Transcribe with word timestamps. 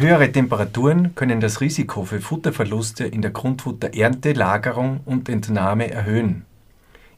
Höhere 0.00 0.32
Temperaturen 0.32 1.14
können 1.14 1.40
das 1.40 1.60
Risiko 1.60 2.04
für 2.04 2.20
Futterverluste 2.20 3.04
in 3.04 3.20
der 3.20 3.32
Grundfutterernte, 3.32 4.32
Lagerung 4.32 5.00
und 5.04 5.28
Entnahme 5.28 5.90
erhöhen. 5.90 6.46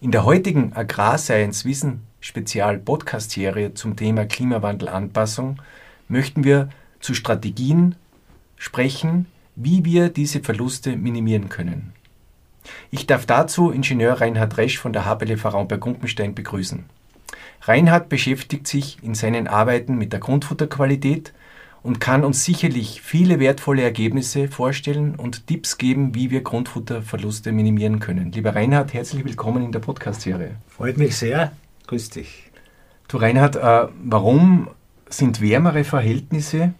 In 0.00 0.10
der 0.10 0.24
heutigen 0.24 0.72
Agrarscience 0.72 1.64
Wissen 1.64 2.00
Spezial 2.20 2.78
Podcast 2.78 3.30
Serie 3.30 3.74
zum 3.74 3.94
Thema 3.94 4.24
Klimawandelanpassung 4.24 5.62
möchten 6.08 6.42
wir 6.42 6.70
zu 6.98 7.14
Strategien 7.14 7.94
sprechen, 8.56 9.26
wie 9.54 9.84
wir 9.84 10.08
diese 10.08 10.40
Verluste 10.40 10.96
minimieren 10.96 11.48
können. 11.48 11.92
Ich 12.90 13.06
darf 13.06 13.26
dazu 13.26 13.70
Ingenieur 13.70 14.20
Reinhard 14.20 14.56
Resch 14.56 14.78
von 14.78 14.92
der 14.92 15.04
HPLV 15.04 15.44
Raumberg-Gumpenstein 15.44 16.34
begrüßen. 16.34 16.84
Reinhard 17.62 18.08
beschäftigt 18.08 18.66
sich 18.66 18.98
in 19.02 19.14
seinen 19.14 19.46
Arbeiten 19.46 19.96
mit 19.96 20.12
der 20.12 20.20
Grundfutterqualität 20.20 21.32
und 21.82 22.00
kann 22.00 22.24
uns 22.24 22.44
sicherlich 22.44 23.02
viele 23.02 23.40
wertvolle 23.40 23.82
Ergebnisse 23.82 24.48
vorstellen 24.48 25.14
und 25.16 25.46
Tipps 25.46 25.78
geben, 25.78 26.14
wie 26.14 26.30
wir 26.30 26.42
Grundfutterverluste 26.42 27.52
minimieren 27.52 27.98
können. 27.98 28.32
Lieber 28.32 28.54
Reinhard, 28.54 28.94
herzlich 28.94 29.24
willkommen 29.24 29.64
in 29.64 29.72
der 29.72 29.80
Podcast-Serie. 29.80 30.56
Freut 30.68 30.96
mich 30.96 31.16
sehr. 31.16 31.52
Grüß 31.86 32.10
dich. 32.10 32.50
Du 33.08 33.16
Reinhard, 33.16 33.56
äh, 33.56 33.88
warum 34.04 34.68
sind 35.08 35.40
wärmere 35.40 35.84
Verhältnisse 35.84 36.72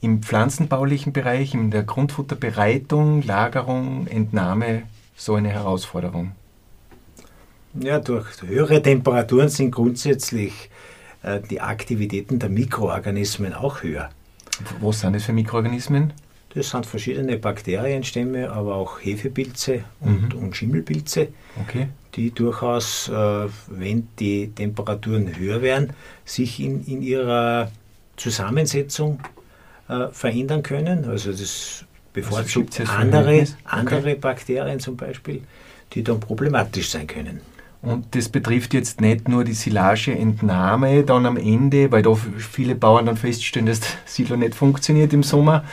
im 0.00 0.22
pflanzenbaulichen 0.22 1.12
Bereich, 1.12 1.54
in 1.54 1.70
der 1.70 1.82
Grundfutterbereitung, 1.82 3.22
Lagerung, 3.22 4.06
Entnahme 4.06 4.82
so 5.16 5.34
eine 5.34 5.50
Herausforderung? 5.50 6.32
Ja, 7.74 7.98
durch 8.00 8.26
höhere 8.42 8.82
Temperaturen 8.82 9.48
sind 9.48 9.70
grundsätzlich 9.70 10.70
äh, 11.22 11.40
die 11.40 11.60
Aktivitäten 11.60 12.38
der 12.38 12.50
Mikroorganismen 12.50 13.54
auch 13.54 13.82
höher. 13.82 14.10
Was 14.80 15.00
sind 15.00 15.14
das 15.14 15.24
für 15.24 15.32
Mikroorganismen? 15.32 16.12
Das 16.54 16.70
sind 16.70 16.84
verschiedene 16.84 17.38
Bakterienstämme, 17.38 18.50
aber 18.50 18.74
auch 18.74 19.00
Hefepilze 19.00 19.84
und, 20.00 20.34
mhm. 20.34 20.42
und 20.42 20.56
Schimmelpilze, 20.56 21.28
okay. 21.62 21.88
die 22.14 22.30
durchaus, 22.30 23.08
äh, 23.08 23.48
wenn 23.68 24.08
die 24.18 24.48
Temperaturen 24.48 25.34
höher 25.38 25.62
werden, 25.62 25.94
sich 26.26 26.60
in, 26.60 26.84
in 26.84 27.00
ihrer 27.00 27.72
Zusammensetzung 28.16 29.20
äh, 29.88 30.08
verändern 30.08 30.62
können. 30.62 31.06
Also 31.06 31.30
das 31.30 31.86
bevorzugt 32.12 32.78
also 32.80 32.92
andere, 32.92 33.46
andere 33.64 34.14
Bakterien 34.16 34.80
zum 34.80 34.96
Beispiel, 34.96 35.42
die 35.92 36.02
dann 36.02 36.20
problematisch 36.20 36.90
sein 36.90 37.06
können. 37.06 37.40
Und 37.82 38.14
das 38.14 38.28
betrifft 38.28 38.74
jetzt 38.74 39.00
nicht 39.00 39.28
nur 39.28 39.42
die 39.42 39.54
Silageentnahme 39.54 41.02
dann 41.02 41.26
am 41.26 41.36
Ende, 41.36 41.90
weil 41.90 42.02
da 42.02 42.14
viele 42.14 42.76
Bauern 42.76 43.06
dann 43.06 43.16
feststellen, 43.16 43.66
dass 43.66 43.80
das 43.80 43.96
Silo 44.06 44.36
nicht 44.36 44.54
funktioniert 44.54 45.12
im 45.12 45.24
Sommer. 45.24 45.64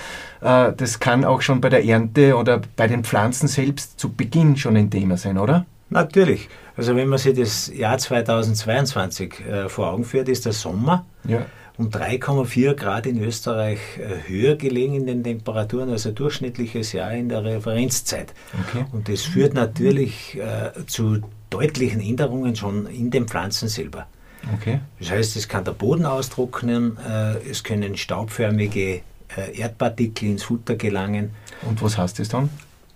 Äh, 0.41 0.73
das 0.75 0.99
kann 0.99 1.23
auch 1.23 1.41
schon 1.43 1.61
bei 1.61 1.69
der 1.69 1.85
Ernte 1.85 2.35
oder 2.35 2.61
bei 2.75 2.87
den 2.87 3.03
Pflanzen 3.03 3.47
selbst 3.47 3.99
zu 3.99 4.11
Beginn 4.11 4.57
schon 4.57 4.75
ein 4.75 4.89
Thema 4.89 5.17
sein, 5.17 5.37
oder? 5.37 5.67
Natürlich. 5.89 6.49
Also 6.75 6.95
wenn 6.95 7.07
man 7.07 7.19
sich 7.19 7.37
das 7.37 7.67
Jahr 7.73 7.97
2022 7.97 9.39
äh, 9.39 9.69
vor 9.69 9.91
Augen 9.91 10.05
führt, 10.05 10.29
ist 10.29 10.45
der 10.45 10.53
Sommer 10.53 11.05
ja. 11.23 11.45
um 11.77 11.89
3,4 11.89 12.73
Grad 12.75 13.05
in 13.05 13.21
Österreich 13.21 13.79
äh, 13.97 14.29
höher 14.29 14.55
gelegen 14.55 14.95
in 14.95 15.05
den 15.05 15.23
Temperaturen 15.23 15.89
als 15.89 16.05
ein 16.05 16.15
durchschnittliches 16.15 16.93
Jahr 16.93 17.11
in 17.13 17.29
der 17.29 17.43
Referenzzeit. 17.43 18.33
Okay. 18.67 18.85
Und 18.91 19.09
das 19.09 19.23
führt 19.23 19.53
natürlich 19.53 20.39
zu 20.87 21.21
deutlichen 21.49 22.01
Änderungen 22.01 22.55
schon 22.55 22.87
in 22.87 23.09
den 23.09 23.27
Pflanzen 23.27 23.67
selber. 23.67 24.07
Okay. 24.55 24.79
Das 24.99 25.11
heißt, 25.11 25.35
es 25.35 25.47
kann 25.47 25.63
der 25.63 25.73
Boden 25.73 26.05
austrocknen, 26.05 26.97
äh, 26.97 27.49
es 27.49 27.64
können 27.64 27.97
staubförmige 27.97 29.02
äh, 29.35 29.58
Erdpartikel 29.58 30.30
ins 30.30 30.43
Futter 30.43 30.75
gelangen. 30.75 31.31
Und 31.67 31.81
was 31.81 31.97
heißt 31.97 32.19
das 32.19 32.30
dann? 32.30 32.49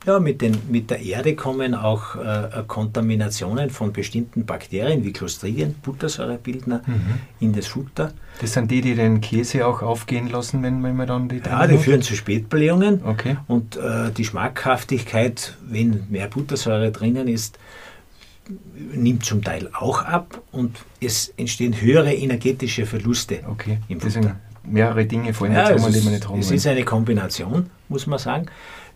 Ja, 0.06 0.20
mit, 0.20 0.42
den, 0.42 0.58
mit 0.70 0.90
der 0.90 1.02
Erde 1.02 1.36
kommen 1.36 1.76
auch 1.76 2.16
äh, 2.16 2.64
Kontaminationen 2.68 3.70
von 3.70 3.94
bestimmten 3.94 4.46
Bakterien 4.46 5.04
wie 5.04 5.14
Clostridien, 5.14 5.76
Buttersäurebildner, 5.82 6.82
mhm. 6.86 7.02
in 7.40 7.54
das 7.54 7.68
Futter. 7.68 8.12
Das 8.42 8.54
sind 8.54 8.70
die, 8.70 8.82
die 8.82 8.96
den 8.96 9.22
Käse 9.22 9.66
auch 9.66 9.82
aufgehen 9.82 10.30
lassen, 10.30 10.62
wenn, 10.62 10.84
wenn 10.84 10.96
man 10.96 11.08
dann 11.08 11.30
die 11.30 11.42
Ja, 11.46 11.68
die 11.68 11.78
führen 11.78 12.02
zu 12.02 12.16
Spätblähungen. 12.16 13.02
Okay. 13.06 13.38
Und 13.48 13.78
äh, 13.78 14.12
die 14.12 14.26
Schmackhaftigkeit, 14.26 15.56
wenn 15.66 16.06
mehr 16.10 16.28
Buttersäure 16.28 16.92
drinnen 16.92 17.28
ist, 17.28 17.58
nimmt 18.94 19.24
zum 19.24 19.42
Teil 19.42 19.70
auch 19.74 20.04
ab 20.04 20.42
und 20.52 20.78
es 21.00 21.34
entstehen 21.38 21.80
höhere 21.80 22.14
energetische 22.14 22.86
Verluste 22.86 23.40
okay. 23.50 23.78
im 23.88 24.02
Futter. 24.02 24.36
mehrere 24.66 25.06
Dinge 25.06 25.34
fallen 25.34 25.54
ja, 25.54 25.74
zusammen, 25.74 25.94
die 25.94 26.02
man 26.02 26.14
nicht 26.14 26.28
haben 26.28 26.40
Es 26.40 26.52
ist 26.52 26.68
eine 26.68 26.84
Kombination, 26.84 27.70
muss 27.90 28.08
man 28.08 28.20
sagen. 28.20 28.48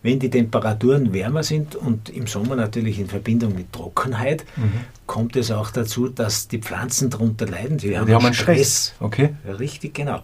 Wenn 0.02 0.18
die 0.18 0.30
Temperaturen 0.30 1.12
wärmer 1.12 1.42
sind 1.42 1.74
und 1.74 2.08
im 2.08 2.26
Sommer 2.26 2.56
natürlich 2.56 3.00
in 3.00 3.08
Verbindung 3.08 3.54
mit 3.54 3.72
Trockenheit, 3.72 4.44
mhm. 4.56 4.72
kommt 5.06 5.36
es 5.36 5.50
auch 5.50 5.70
dazu, 5.70 6.08
dass 6.08 6.48
die 6.48 6.58
Pflanzen 6.58 7.10
darunter 7.10 7.46
leiden. 7.46 7.78
Ja, 7.78 8.00
haben, 8.00 8.06
die 8.06 8.14
haben 8.14 8.24
einen 8.24 8.34
Stress. 8.34 8.94
Stress. 8.94 8.94
Okay. 9.00 9.34
richtig, 9.58 9.94
genau. 9.94 10.20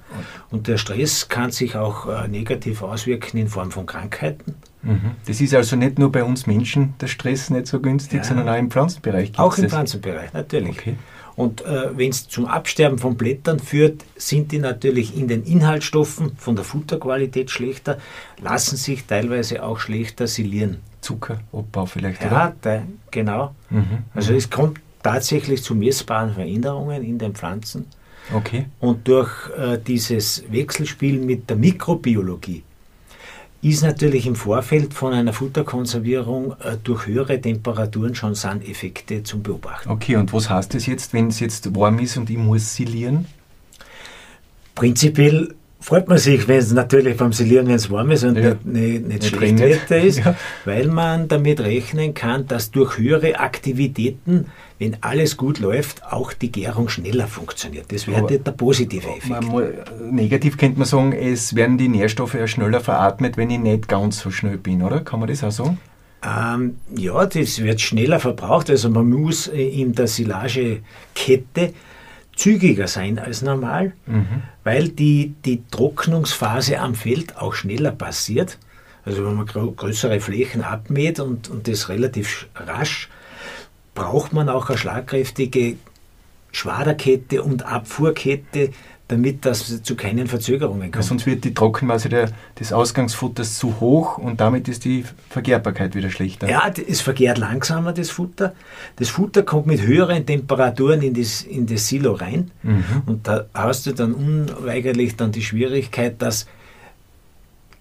Und 0.51 0.69
der 0.69 0.79
Stress 0.79 1.29
kann 1.29 1.51
sich 1.51 1.77
auch 1.77 2.07
äh, 2.09 2.29
negativ 2.29 2.83
auswirken 2.83 3.39
in 3.39 3.49
Form 3.49 3.71
von 3.71 3.87
Krankheiten. 3.87 4.55
Mhm. 4.83 5.12
Das 5.27 5.41
ist 5.41 5.55
also 5.55 5.77
nicht 5.77 5.99
nur 5.99 6.12
bei 6.12 6.23
uns 6.23 6.47
Menschen 6.47 6.95
der 7.01 7.06
Stress 7.09 7.51
nicht 7.51 7.67
so 7.67 7.81
günstig, 7.81 8.19
ja. 8.19 8.25
sondern 8.25 8.49
auch 8.49 8.59
im 8.59 8.71
Pflanzenbereich. 8.71 9.33
Auch 9.39 9.56
im. 9.59 9.69
Pflanzenbereich, 9.69 10.33
natürlich. 10.33 10.79
Okay. 10.79 10.97
Und 11.37 11.65
äh, 11.65 11.97
wenn 11.97 12.11
es 12.11 12.28
zum 12.28 12.47
Absterben 12.47 12.99
von 12.99 13.17
Blättern 13.17 13.59
führt, 13.59 14.05
sind 14.17 14.53
die 14.53 14.59
natürlich 14.59 15.17
in 15.17 15.28
den 15.28 15.45
Inhaltsstoffen 15.45 16.37
von 16.37 16.55
der 16.55 16.65
Futterqualität 16.65 17.50
schlechter, 17.50 17.99
lassen 18.41 18.77
sich 18.77 19.05
teilweise 19.05 19.62
auch 19.62 19.78
schlechter 19.78 20.27
silieren. 20.27 20.78
Zuckerabbau 21.00 21.87
vielleicht, 21.87 22.23
ja? 22.23 22.55
Der, 22.62 22.84
genau. 23.11 23.55
Mhm. 23.71 24.05
Also 24.15 24.33
es 24.33 24.49
kommt 24.49 24.81
tatsächlich 25.03 25.62
zu 25.62 25.75
messbaren 25.75 26.33
Veränderungen 26.33 27.05
in 27.05 27.19
den 27.19 27.34
Pflanzen. 27.34 27.87
Okay. 28.33 28.67
Und 28.81 29.06
durch 29.06 29.31
äh, 29.59 29.78
dieses 29.78 30.44
Wechselspiel 30.50 31.19
mit 31.21 31.50
der 31.50 31.56
Mikrobiologie 31.56 32.62
ist 33.64 33.82
natürlich 33.82 34.26
im 34.26 34.36
Vorfeld 34.36 34.92
von 34.92 35.14
einer 35.14 35.32
Futterkonservierung 35.32 36.52
äh, 36.60 36.76
durch 36.82 37.06
höhere 37.06 37.41
Temperaturen 37.41 38.14
schon 38.14 38.34
Sandeffekte 38.34 39.22
zum 39.22 39.42
Beobachten. 39.42 39.88
Okay, 39.88 40.16
und 40.16 40.32
was 40.32 40.50
heißt 40.50 40.75
das 40.75 40.84
jetzt, 40.86 41.14
wenn 41.14 41.28
es 41.28 41.41
jetzt 41.41 41.75
warm 41.75 41.98
ist 41.98 42.19
und 42.19 42.28
ich 42.28 42.36
muss 42.36 42.75
silieren? 42.75 43.26
Prinzipiell 44.75 45.54
freut 45.84 46.09
man 46.09 46.17
sich, 46.17 46.49
wenn 46.49 46.56
es 46.56 46.72
natürlich 46.72 47.19
beim 47.19 47.34
Silieren, 47.34 47.67
wenn 47.67 47.75
es 47.75 47.91
warm 47.91 48.11
ist 48.11 48.25
und 48.25 48.37
ja. 48.37 48.50
nicht, 48.50 48.65
nicht, 48.65 49.06
nicht, 49.06 49.25
schlecht 49.27 49.59
Wetter 49.59 49.99
ist, 49.99 50.19
ja. 50.25 50.34
weil 50.65 50.89
man 50.89 51.28
damit 51.28 51.61
rechnen 51.61 52.15
kann, 52.15 52.47
dass 52.47 52.71
durch 52.71 52.97
höhere 52.97 53.39
Aktivitäten 53.39 54.47
wenn 54.78 54.97
alles 55.03 55.37
gut 55.37 55.61
läuft, 55.61 56.03
auch 56.05 56.33
die 56.33 56.50
Gärung 56.50 56.89
schneller 56.89 57.28
funktioniert. 57.28 57.93
Das 57.93 58.09
wäre 58.09 58.27
der 58.27 58.50
positive 58.53 59.06
Effekt. 59.06 59.44
Muss, 59.44 59.62
negativ 60.11 60.59
könnte 60.59 60.78
man 60.78 60.87
sagen, 60.87 61.12
es 61.12 61.55
werden 61.55 61.78
die 61.78 61.89
Nährstoffe 61.89 62.34
ja 62.34 62.49
schneller 62.49 62.81
veratmet, 62.81 63.37
wenn 63.37 63.50
ich 63.50 63.61
nicht 63.61 63.87
ganz 63.87 64.19
so 64.19 64.33
schnell 64.33 64.59
bin, 64.59 64.83
oder? 64.83 65.00
Kann 65.00 65.21
man 65.21 65.28
das 65.28 65.44
auch 65.44 65.53
sagen? 65.53 65.78
Ähm, 66.25 66.78
ja, 66.97 67.25
das 67.25 67.62
wird 67.62 67.81
schneller 67.81 68.19
verbraucht. 68.19 68.69
Also 68.69 68.91
man 68.91 69.09
muss 69.09 69.47
in 69.47 69.93
der 69.93 70.09
Silagekette 70.09 71.73
zügiger 72.37 72.89
sein 72.89 73.19
als 73.19 73.43
normal, 73.43 73.93
mhm. 74.06 74.43
weil 74.65 74.89
die, 74.89 75.34
die 75.45 75.62
Trocknungsphase 75.71 76.81
am 76.81 76.95
Feld 76.95 77.37
auch 77.37 77.55
schneller 77.55 77.93
passiert. 77.93 78.59
Also 79.05 79.25
wenn 79.27 79.34
man 79.34 79.47
größere 79.47 80.21
Flächen 80.21 80.62
abmäht 80.62 81.21
und, 81.21 81.49
und 81.49 81.69
das 81.69 81.89
relativ 81.89 82.49
rasch, 82.55 83.09
braucht 83.94 84.32
man 84.32 84.49
auch 84.49 84.69
eine 84.69 84.79
schlagkräftige 84.79 85.76
Schwaderkette 86.53 87.43
und 87.43 87.64
Abfuhrkette, 87.64 88.70
damit 89.09 89.45
das 89.45 89.83
zu 89.83 89.97
keinen 89.97 90.27
Verzögerungen 90.27 90.91
kommt. 90.91 90.97
Ja, 90.97 91.03
sonst 91.03 91.27
wird 91.27 91.45
die 91.45 91.53
Trockenmasse 91.53 92.09
der, 92.09 92.31
des 92.59 92.73
Ausgangsfutters 92.73 93.59
zu 93.59 93.81
hoch 93.81 94.17
und 94.17 94.41
damit 94.41 94.67
ist 94.67 94.85
die 94.87 95.05
Vergehrbarkeit 95.29 95.95
wieder 95.95 96.11
schlechter. 96.11 96.49
Ja, 96.49 96.71
es 96.89 97.03
vergärt 97.03 97.37
langsamer, 97.37 97.93
das 97.93 98.11
Futter. 98.11 98.55
Das 98.97 99.11
Futter 99.11 99.43
kommt 99.43 99.67
mit 99.67 99.83
höheren 99.83 100.25
Temperaturen 100.25 101.03
in 101.03 101.12
das, 101.12 101.43
in 101.43 101.67
das 101.67 101.87
Silo 101.87 102.12
rein 102.12 102.51
mhm. 102.62 102.85
und 103.06 103.29
da 103.29 103.45
hast 103.53 103.87
du 103.87 103.93
dann 103.93 104.15
unweigerlich 104.15 105.17
dann 105.17 105.33
die 105.33 105.43
Schwierigkeit, 105.43 106.23
dass 106.23 106.47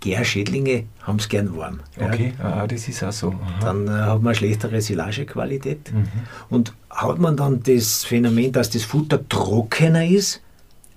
Gärschädlinge 0.02 0.84
haben 1.04 1.18
es 1.20 1.30
gern 1.30 1.56
warm. 1.56 1.80
Okay, 1.98 2.34
ja. 2.38 2.64
ah, 2.64 2.68
das 2.68 2.90
ist 2.90 3.02
auch 3.04 3.14
so. 3.14 3.30
Aha. 3.30 3.60
Dann 3.62 3.88
äh, 3.88 3.92
hat 3.92 4.22
man 4.22 4.36
schlechtere 4.36 4.82
Silagequalität. 4.82 5.94
Mhm. 5.94 6.08
Und 6.50 6.74
hat 6.90 7.20
man 7.20 7.38
dann 7.38 7.64
das 7.64 8.04
Phänomen, 8.04 8.52
dass 8.52 8.70
das 8.70 8.84
Futter 8.84 9.28
trockener 9.30 10.06
ist, 10.06 10.42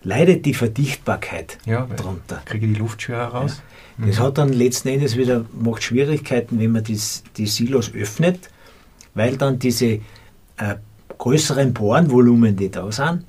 leidet 0.06 0.46
die 0.46 0.54
Verdichtbarkeit 0.54 1.58
ja, 1.66 1.84
drunter. 1.96 2.40
Kriege 2.44 2.68
die 2.68 2.74
Luft 2.74 3.02
schwerer 3.02 3.26
raus. 3.26 3.60
Ja. 3.98 4.06
Das 4.06 4.18
mhm. 4.18 4.22
hat 4.22 4.38
dann 4.38 4.52
letzten 4.52 4.88
Endes 4.88 5.16
wieder 5.16 5.44
macht 5.60 5.82
Schwierigkeiten, 5.82 6.60
wenn 6.60 6.70
man 6.70 6.84
das, 6.84 7.24
die 7.36 7.46
Silos 7.46 7.92
öffnet, 7.92 8.48
weil 9.14 9.36
dann 9.36 9.58
diese 9.58 9.86
äh, 9.86 10.00
größeren 11.18 11.74
Porenvolumen, 11.74 12.54
die 12.54 12.70
da 12.70 12.90
sind, 12.92 13.24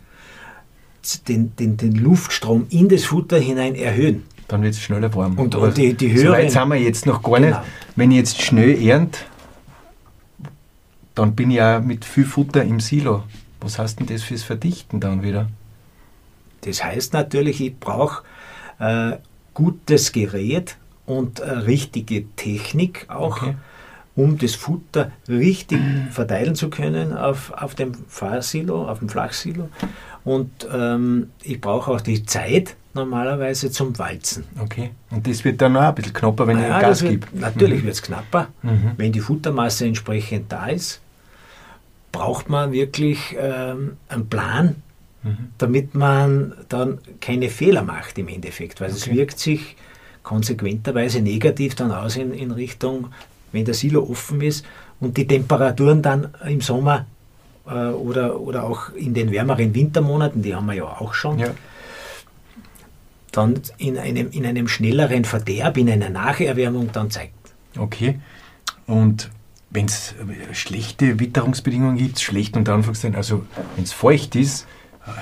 den, 1.28 1.56
den, 1.56 1.78
den 1.78 1.96
Luftstrom 1.96 2.68
in 2.70 2.90
das 2.90 3.06
Futter 3.06 3.40
hinein 3.40 3.74
erhöhen. 3.74 4.26
Dann 4.48 4.62
wird 4.62 4.76
es 4.76 4.82
schneller 4.82 5.14
warm. 5.16 5.38
Und, 5.40 5.56
und 5.56 5.78
die, 5.78 5.96
die 5.96 6.12
höheren, 6.12 6.28
so 6.28 6.32
weit 6.32 6.52
sind 6.52 6.70
wir 6.70 6.76
jetzt 6.76 7.06
noch 7.08 7.24
gar 7.24 7.40
genau. 7.40 7.58
nicht. 7.58 7.70
Wenn 7.96 8.12
ich 8.12 8.18
jetzt 8.18 8.42
schnell 8.42 8.80
ernt, 8.80 9.26
dann 11.16 11.34
bin 11.34 11.50
ich 11.50 11.58
ja 11.58 11.80
mit 11.80 12.06
viel 12.06 12.26
Futter 12.26 12.64
im 12.64 12.80
Silo. 12.80 13.24
Was 13.62 13.80
heißt 13.80 14.00
denn 14.00 14.06
das 14.06 14.22
fürs 14.22 14.44
Verdichten 14.44 15.00
dann 15.00 15.24
wieder? 15.24 15.48
Das 16.62 16.84
heißt 16.84 17.14
natürlich, 17.14 17.62
ich 17.62 17.78
brauche 17.80 18.24
äh, 18.80 19.18
gutes 19.54 20.12
Gerät 20.12 20.78
und 21.06 21.40
äh, 21.40 21.50
richtige 21.50 22.26
Technik 22.36 23.06
auch, 23.10 23.42
okay. 23.42 23.56
um 24.16 24.38
das 24.38 24.56
Futter 24.56 25.12
richtig 25.28 25.80
verteilen 26.12 26.56
zu 26.56 26.70
können 26.70 27.16
auf, 27.16 27.52
auf 27.54 27.76
dem 27.76 27.94
Fahrsilo, 28.08 28.88
auf 28.88 29.00
dem 29.00 29.10
Flachsilo. 29.10 29.70
Und 30.24 30.68
ähm, 30.72 31.32
ich 31.42 31.62
brauche 31.62 31.92
auch 31.92 32.02
die 32.02 32.26
Zeit 32.26 32.76
normalerweise 32.94 33.72
zum 33.72 33.98
Walzen. 33.98 34.44
Okay. 34.60 34.92
Und 35.10 35.26
das 35.26 35.46
wird 35.46 35.62
dann 35.62 35.78
auch 35.78 35.84
ein 35.84 35.96
bisschen 35.96 36.14
knapper, 36.14 36.48
wenn 36.48 36.58
naja, 36.58 36.78
ich 36.78 36.82
Gas 36.82 37.02
gebe? 37.02 37.28
Natürlich 37.34 37.82
mhm. 37.82 37.86
wird 37.86 37.96
es 37.96 38.02
knapper. 38.02 38.48
Mhm. 38.62 38.92
Wenn 38.98 39.12
die 39.14 39.22
Futtermasse 39.22 39.86
entsprechend 39.86 40.52
da 40.52 40.68
ist, 40.68 41.00
braucht 42.12 42.50
man 42.50 42.72
wirklich 42.72 43.36
ähm, 43.40 43.98
einen 44.10 44.28
Plan, 44.28 44.76
mhm. 45.28 45.38
damit 45.58 45.96
man 45.96 46.54
dann 46.70 47.00
keine 47.20 47.50
Fehler 47.50 47.84
macht 47.84 48.18
im 48.18 48.28
Endeffekt, 48.28 48.82
weil 48.82 48.90
okay. 48.90 48.98
es 48.98 49.12
wirkt 49.12 49.40
sich 49.40 49.76
konsequenterweise 50.24 51.22
negativ 51.22 51.76
dann 51.76 51.92
aus 51.92 52.18
in, 52.18 52.34
in 52.34 52.52
Richtung, 52.52 53.08
wenn 53.52 53.66
der 53.66 53.74
Silo 53.74 54.04
offen 54.04 54.42
ist 54.42 54.66
und 55.00 55.16
die 55.18 55.26
Temperaturen 55.26 56.02
dann 56.02 56.30
im 56.46 56.62
Sommer 56.62 57.06
äh, 57.66 57.90
oder, 57.90 58.40
oder 58.40 58.64
auch 58.64 58.90
in 58.94 59.14
den 59.14 59.32
wärmeren 59.32 59.74
Wintermonaten, 59.74 60.42
die 60.42 60.56
haben 60.56 60.66
wir 60.66 60.74
ja 60.74 60.84
auch 60.84 61.14
schon, 61.14 61.40
ja. 61.40 61.52
dann 63.32 63.60
in 63.78 63.98
einem, 63.98 64.30
in 64.32 64.46
einem 64.46 64.68
schnelleren 64.68 65.24
Verderb, 65.24 65.78
in 65.78 65.90
einer 65.90 66.10
Nacherwärmung 66.10 66.92
dann 66.92 67.10
zeigt. 67.10 67.34
Okay. 67.78 68.20
Und 68.86 69.30
wenn 69.70 69.86
es 69.86 70.16
schlechte 70.54 71.20
Witterungsbedingungen 71.20 71.98
gibt, 71.98 72.20
schlecht 72.20 72.56
unter 72.58 72.74
Anführungszeichen, 72.74 73.16
also 73.16 73.46
wenn 73.76 73.84
es 73.84 73.94
feucht 73.94 74.36
ist, 74.36 74.66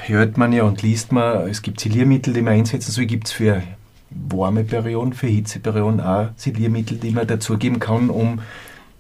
hört 0.07 0.37
man 0.37 0.53
ja 0.53 0.63
und 0.63 0.81
liest 0.81 1.11
man, 1.11 1.47
es 1.47 1.61
gibt 1.61 1.79
Siliermittel, 1.79 2.33
die 2.33 2.41
man 2.41 2.53
einsetzen 2.53 2.91
soll, 2.91 3.05
gibt 3.05 3.27
es 3.27 3.33
für 3.33 3.61
warme 4.09 4.63
Perioden, 4.63 5.13
für 5.13 5.27
Hitzeperioden 5.27 5.99
auch 6.01 6.29
Siliermittel, 6.37 6.97
die 6.97 7.11
man 7.11 7.27
dazugeben 7.27 7.79
kann, 7.79 8.09
um 8.09 8.41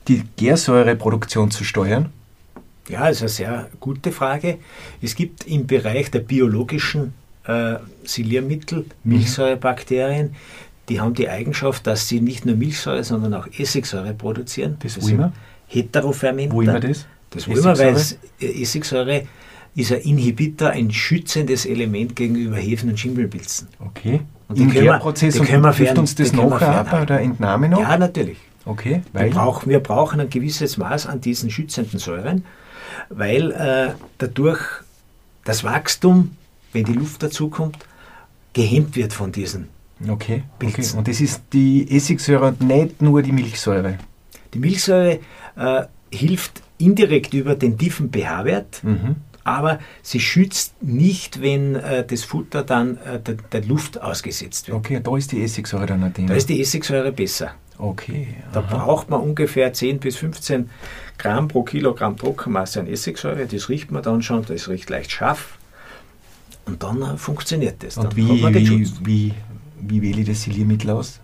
die 0.07 0.23
Gärsäureproduktion 0.37 1.51
zu 1.51 1.63
steuern? 1.63 2.09
Ja, 2.89 3.07
das 3.07 3.17
ist 3.17 3.21
eine 3.21 3.29
sehr 3.29 3.69
gute 3.79 4.11
Frage. 4.11 4.59
Es 5.01 5.15
gibt 5.15 5.47
im 5.47 5.65
Bereich 5.65 6.11
der 6.11 6.19
biologischen 6.19 7.13
äh, 7.45 7.75
Siliermittel 8.03 8.85
mhm. 9.03 9.13
Milchsäurebakterien, 9.13 10.35
die 10.89 11.01
haben 11.01 11.15
die 11.15 11.27
Eigenschaft, 11.27 11.87
dass 11.87 12.07
sie 12.07 12.21
nicht 12.21 12.45
nur 12.45 12.55
Milchsäure, 12.55 13.03
sondern 13.03 13.33
auch 13.33 13.47
Essigsäure 13.57 14.13
produzieren. 14.13 14.77
Das, 14.81 14.95
das 14.95 15.03
wollen 15.03 15.33
Heterofermenter. 15.67 16.55
Wollen 16.55 16.73
wir 16.73 16.79
das? 16.79 17.07
Das 17.31 17.47
wir, 17.47 17.63
weil 17.63 17.95
es, 17.95 18.19
äh, 18.39 18.61
Essigsäure 18.61 19.23
ist 19.75 19.91
ein 19.91 20.01
Inhibitor, 20.01 20.69
ein 20.69 20.91
schützendes 20.91 21.65
Element 21.65 22.15
gegenüber 22.15 22.57
Hefen 22.57 22.89
und 22.89 22.99
Schimmelpilzen. 22.99 23.67
Okay. 23.79 24.21
Und 24.47 24.59
Im 24.59 24.71
Gärprozess 24.71 25.39
und 25.39 25.47
hilft 25.47 25.97
uns 25.97 26.15
das 26.15 26.31
nachher 26.33 26.83
bei 26.83 27.05
der 27.05 27.21
Entnahme 27.21 27.69
noch? 27.69 27.79
Ja, 27.79 27.97
natürlich. 27.97 28.37
Okay. 28.65 29.01
Weil? 29.13 29.25
Wir, 29.25 29.31
brauchen, 29.31 29.69
wir 29.69 29.79
brauchen 29.79 30.19
ein 30.19 30.29
gewisses 30.29 30.77
Maß 30.77 31.07
an 31.07 31.21
diesen 31.21 31.49
schützenden 31.49 31.99
Säuren, 31.99 32.45
weil 33.09 33.51
äh, 33.51 33.93
dadurch 34.17 34.61
das 35.43 35.63
Wachstum, 35.63 36.35
wenn 36.73 36.85
die 36.85 36.93
Luft 36.93 37.21
dazukommt, 37.21 37.77
gehemmt 38.53 38.95
wird 38.95 39.13
von 39.13 39.31
diesen 39.31 39.67
Okay, 40.07 40.43
okay. 40.61 40.85
Und 40.97 41.07
das 41.07 41.21
ist 41.21 41.41
die 41.53 41.89
Essigsäure 41.89 42.47
und 42.47 42.61
nicht 42.61 43.01
nur 43.01 43.21
die 43.21 43.31
Milchsäure. 43.31 43.97
Die 44.53 44.59
Milchsäure 44.59 45.19
äh, 45.55 45.83
hilft 46.11 46.61
indirekt 46.77 47.33
über 47.33 47.55
den 47.55 47.77
tiefen 47.77 48.11
pH-Wert, 48.11 48.83
mhm. 48.83 49.15
Aber 49.45 49.79
sie 50.01 50.19
schützt 50.19 50.81
nicht, 50.83 51.41
wenn 51.41 51.75
äh, 51.75 52.05
das 52.05 52.23
Futter 52.23 52.63
dann 52.63 52.97
äh, 52.97 53.19
der, 53.19 53.35
der, 53.35 53.63
Luft 53.63 54.01
ausgesetzt 54.01 54.67
wird. 54.67 54.77
Okay, 54.77 54.99
da 55.01 55.15
ist 55.15 55.31
die 55.31 55.43
Essigsäure 55.43 55.85
dann 55.85 56.01
nicht 56.01 56.19
Da 56.27 56.33
ist 56.33 56.49
die 56.49 56.59
Essigsäure 56.59 57.11
besser. 57.11 57.53
Okay. 57.77 58.27
Aha. 58.41 58.49
Da 58.53 58.61
braucht 58.61 59.09
man 59.09 59.21
ungefähr 59.21 59.71
10 59.71 59.99
bis 59.99 60.17
15 60.17 60.69
Gramm 61.19 61.47
pro 61.47 61.63
Kilogramm 61.63 62.17
Trockenmasse 62.17 62.79
an 62.79 62.87
Essigsäure. 62.87 63.45
Das 63.45 63.69
riecht 63.69 63.91
man 63.91 64.01
dann 64.01 64.23
schon, 64.23 64.43
das 64.45 64.67
riecht 64.67 64.89
leicht 64.89 65.11
scharf. 65.11 65.59
Und 66.65 66.81
dann 66.81 67.03
äh, 67.03 67.15
funktioniert 67.15 67.83
das. 67.83 67.97
Und 67.97 68.15
wie, 68.15 68.27
wie, 68.27 68.91
wie, 69.03 69.33
wie 69.79 70.01
wähle 70.01 70.21
ich 70.21 70.27
das 70.27 70.41
Siliermittel 70.41 70.89
aus? 70.89 71.19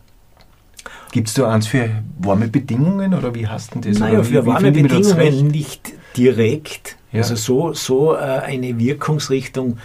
Gibt 1.11 1.27
es 1.27 1.33
da 1.33 1.51
eins 1.51 1.65
für 1.65 1.89
warme 2.19 2.47
Bedingungen 2.47 3.15
oder 3.15 3.33
wie 3.33 3.47
hast 3.47 3.73
du 3.73 3.79
das? 3.79 3.97
Naja, 3.97 4.23
für 4.23 4.45
warme 4.45 4.71
Bedingungen 4.71 5.47
nicht 5.47 5.91
direkt. 6.15 6.97
Ja. 7.11 7.21
Also 7.21 7.35
so, 7.35 7.73
so 7.73 8.15
äh, 8.15 8.19
eine 8.19 8.77
Wirkungsrichtung 8.79 9.77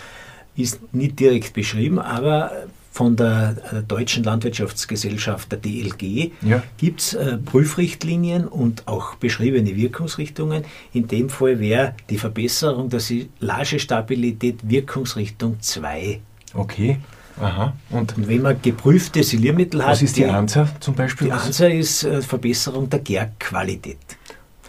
ist 0.57 0.95
nicht 0.95 1.19
direkt 1.19 1.53
beschrieben, 1.53 1.99
aber 1.99 2.51
von 2.97 3.15
der 3.15 3.57
äh, 3.73 3.83
Deutschen 3.83 4.25
Landwirtschaftsgesellschaft, 4.25 5.53
der 5.53 5.59
DLG, 5.59 6.33
ja. 6.41 6.63
gibt 6.79 7.01
es 7.01 7.15
äh, 7.15 7.37
Prüfrichtlinien 7.37 8.49
und 8.49 8.89
auch 8.89 9.17
beschriebene 9.17 9.77
Wirkungsrichtungen. 9.77 10.65
In 10.95 11.07
dem 11.07 11.29
Fall 11.29 11.61
wäre 11.61 11.95
die 12.09 12.17
Verbesserung 12.17 12.89
der 12.89 13.01
Silagestabilität 13.01 14.61
Wirkungsrichtung 14.63 15.61
2. 15.61 16.21
Okay. 16.55 16.99
Aha. 17.39 17.75
Und, 17.91 18.17
und, 18.17 18.29
wenn 18.29 18.41
man 18.41 18.63
geprüfte 18.63 19.23
Siliermittel 19.23 19.83
hat. 19.83 19.91
Was 19.91 20.01
ist 20.01 20.17
die, 20.17 20.23
die 20.23 20.31
ANSA 20.31 20.67
zum 20.81 20.95
Beispiel? 20.95 21.27
Die 21.27 21.33
ANSA 21.33 21.67
ist 21.67 22.09
Verbesserung 22.23 22.89
der 22.89 23.01
Gärqualität. 23.01 24.16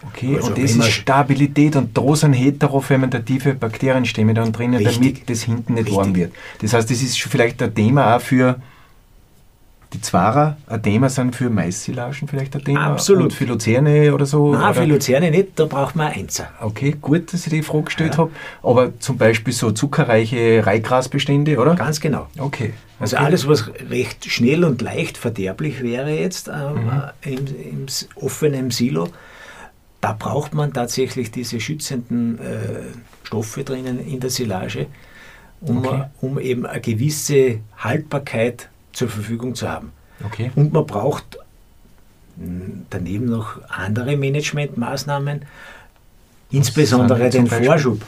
Okay, 0.06 0.36
also 0.36 0.48
und 0.48 0.58
das 0.58 0.76
ist 0.76 0.90
Stabilität 0.90 1.74
und 1.74 1.96
da 1.96 2.14
sind 2.14 2.32
heterofermentative 2.32 3.54
Bakterienstämme 3.54 4.32
dann 4.32 4.52
drinnen, 4.52 4.82
damit 4.82 5.28
das 5.28 5.42
hinten 5.42 5.74
nicht 5.74 5.86
richtig. 5.86 5.96
warm 5.96 6.14
wird. 6.14 6.32
Das 6.60 6.72
heißt, 6.72 6.88
das 6.90 7.02
ist 7.02 7.18
vielleicht 7.20 7.60
ein 7.62 7.74
Thema 7.74 8.16
auch 8.16 8.20
für 8.20 8.60
die 9.92 10.00
Zwarer 10.02 10.58
ein 10.66 10.82
Thema 10.82 11.08
sind 11.08 11.34
für 11.34 11.48
Maissilagen 11.48 12.28
vielleicht 12.28 12.54
ein 12.54 12.64
Thema? 12.64 12.88
Absolut. 12.88 13.24
Und 13.24 13.32
für 13.32 13.46
Luzerne 13.46 14.14
oder 14.14 14.26
so? 14.26 14.52
Nein, 14.52 14.62
oder? 14.62 14.74
für 14.74 14.84
Luzerne 14.84 15.30
nicht, 15.30 15.58
da 15.58 15.64
braucht 15.64 15.96
man 15.96 16.08
Einser. 16.08 16.48
Okay, 16.60 16.94
gut, 17.00 17.32
dass 17.32 17.46
ich 17.46 17.52
die 17.52 17.62
Frage 17.62 17.84
gestellt 17.84 18.12
ja. 18.12 18.18
habe. 18.18 18.30
Aber 18.62 18.98
zum 18.98 19.16
Beispiel 19.16 19.52
so 19.52 19.70
zuckerreiche 19.70 20.66
Reigrasbestände, 20.66 21.58
oder? 21.58 21.74
Ganz 21.74 22.00
genau. 22.00 22.26
Okay. 22.38 22.74
Also 23.00 23.16
okay. 23.16 23.24
alles, 23.24 23.48
was 23.48 23.70
recht 23.88 24.30
schnell 24.30 24.64
und 24.64 24.82
leicht 24.82 25.16
verderblich 25.16 25.82
wäre 25.82 26.10
jetzt 26.10 26.48
ähm, 26.48 26.84
mhm. 26.84 27.02
im, 27.22 27.46
im 27.46 27.86
offenen 28.16 28.70
Silo, 28.70 29.08
da 30.00 30.12
braucht 30.12 30.54
man 30.54 30.72
tatsächlich 30.72 31.30
diese 31.30 31.60
schützenden 31.60 32.38
äh, 32.38 33.24
Stoffe 33.24 33.64
drinnen 33.64 33.98
in 34.06 34.20
der 34.20 34.30
Silage, 34.30 34.86
um, 35.60 35.78
okay. 35.78 36.04
um 36.20 36.38
eben 36.38 36.66
eine 36.66 36.80
gewisse 36.80 37.60
Haltbarkeit 37.76 38.68
zur 38.92 39.08
Verfügung 39.08 39.54
zu 39.54 39.68
haben. 39.68 39.92
Okay. 40.24 40.50
Und 40.54 40.72
man 40.72 40.86
braucht 40.86 41.38
hm, 42.38 42.86
daneben 42.90 43.26
noch 43.26 43.60
andere 43.68 44.16
Managementmaßnahmen, 44.16 45.42
insbesondere 46.50 47.30
den 47.30 47.46
Vorschub. 47.46 48.02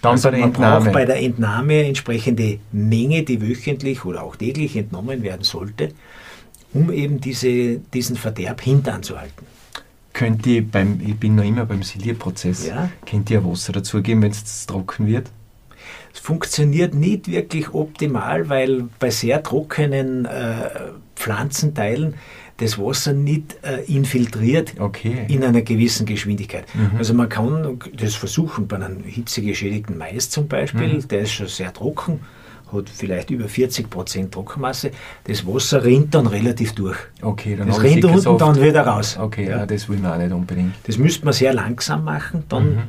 Dann 0.00 0.12
also 0.12 0.28
bei 0.28 0.32
der 0.32 0.40
man 0.40 0.48
Entnahme. 0.50 0.84
braucht 0.84 0.92
bei 0.92 1.04
der 1.04 1.22
Entnahme 1.22 1.84
entsprechende 1.84 2.58
Menge, 2.72 3.22
die 3.22 3.40
wöchentlich 3.40 4.04
oder 4.04 4.22
auch 4.22 4.36
täglich 4.36 4.76
entnommen 4.76 5.22
werden 5.22 5.44
sollte, 5.44 5.90
um 6.74 6.90
eben 6.92 7.20
diese, 7.20 7.76
diesen 7.78 8.16
Verderb 8.16 8.60
hintanzuhalten. 8.60 9.53
Könnt 10.14 10.46
ihr 10.46 10.66
beim, 10.66 11.00
ich 11.04 11.16
bin 11.16 11.34
noch 11.34 11.44
immer 11.44 11.66
beim 11.66 11.82
Silierprozess, 11.82 12.68
ja? 12.68 12.88
könnt 13.04 13.30
ihr 13.30 13.44
Wasser 13.44 13.72
dazugeben, 13.72 14.22
wenn 14.22 14.30
es 14.30 14.64
trocken 14.64 15.08
wird? 15.08 15.30
Es 16.14 16.20
funktioniert 16.20 16.94
nicht 16.94 17.28
wirklich 17.28 17.74
optimal, 17.74 18.48
weil 18.48 18.88
bei 19.00 19.10
sehr 19.10 19.42
trockenen 19.42 20.24
äh, 20.24 20.70
Pflanzenteilen 21.16 22.14
das 22.58 22.78
Wasser 22.78 23.12
nicht 23.12 23.56
äh, 23.64 23.82
infiltriert 23.92 24.74
okay. 24.78 25.26
in 25.28 25.42
einer 25.42 25.62
gewissen 25.62 26.06
Geschwindigkeit. 26.06 26.64
Mhm. 26.74 26.92
Also 26.96 27.12
man 27.12 27.28
kann 27.28 27.80
das 27.96 28.14
versuchen 28.14 28.68
bei 28.68 28.76
einem 28.76 29.02
hitzegeschädigten 29.02 29.98
Mais 29.98 30.30
zum 30.30 30.46
Beispiel, 30.46 30.94
mhm. 30.94 31.08
der 31.08 31.22
ist 31.22 31.32
schon 31.32 31.48
sehr 31.48 31.72
trocken, 31.72 32.20
hat 32.74 32.90
vielleicht 32.90 33.30
über 33.30 33.48
40 33.48 33.88
Prozent 33.88 34.32
Trockenmasse. 34.32 34.90
Das 35.24 35.46
Wasser 35.46 35.84
rinnt 35.84 36.14
dann 36.14 36.26
relativ 36.26 36.72
durch. 36.74 36.98
Okay, 37.22 37.56
dann 37.56 37.68
das 37.68 37.82
rinnt 37.82 38.04
unten 38.04 38.38
dann 38.38 38.60
wieder 38.60 38.86
raus. 38.86 39.16
Okay, 39.18 39.48
ja. 39.48 39.64
das 39.64 39.88
will 39.88 39.98
man 39.98 40.12
auch 40.12 40.18
nicht 40.18 40.32
unbedingt. 40.32 40.74
Das 40.84 40.98
müsste 40.98 41.24
man 41.24 41.34
sehr 41.34 41.54
langsam 41.54 42.04
machen, 42.04 42.44
dann 42.48 42.64
mhm. 42.66 42.82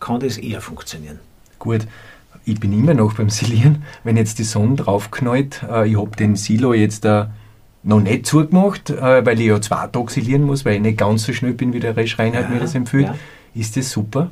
kann 0.00 0.20
das 0.20 0.36
eher 0.38 0.60
funktionieren. 0.60 1.18
Gut 1.58 1.86
ich 2.44 2.58
bin 2.58 2.72
immer 2.72 2.94
noch 2.94 3.14
beim 3.14 3.30
Silieren, 3.30 3.84
wenn 4.04 4.16
jetzt 4.16 4.38
die 4.38 4.44
Sonne 4.44 4.76
draufknallt, 4.76 5.62
äh, 5.68 5.88
ich 5.88 5.96
habe 5.96 6.16
den 6.16 6.36
Silo 6.36 6.74
jetzt 6.74 7.04
da 7.04 7.30
noch 7.82 8.00
nicht 8.00 8.26
zugemacht, 8.26 8.90
äh, 8.90 9.24
weil 9.24 9.40
ich 9.40 9.46
ja 9.46 9.60
zwei 9.60 9.86
toxilieren 9.88 10.42
muss, 10.42 10.64
weil 10.64 10.76
ich 10.76 10.80
nicht 10.80 10.98
ganz 10.98 11.24
so 11.24 11.32
schnell 11.32 11.52
bin, 11.52 11.72
wie 11.72 11.80
der 11.80 11.96
Resch 11.96 12.18
Reinhardt 12.18 12.48
ja, 12.48 12.54
mir 12.54 12.60
das 12.60 12.74
empfiehlt. 12.74 13.06
Ja. 13.06 13.14
Ist 13.54 13.76
das 13.76 13.90
super? 13.90 14.30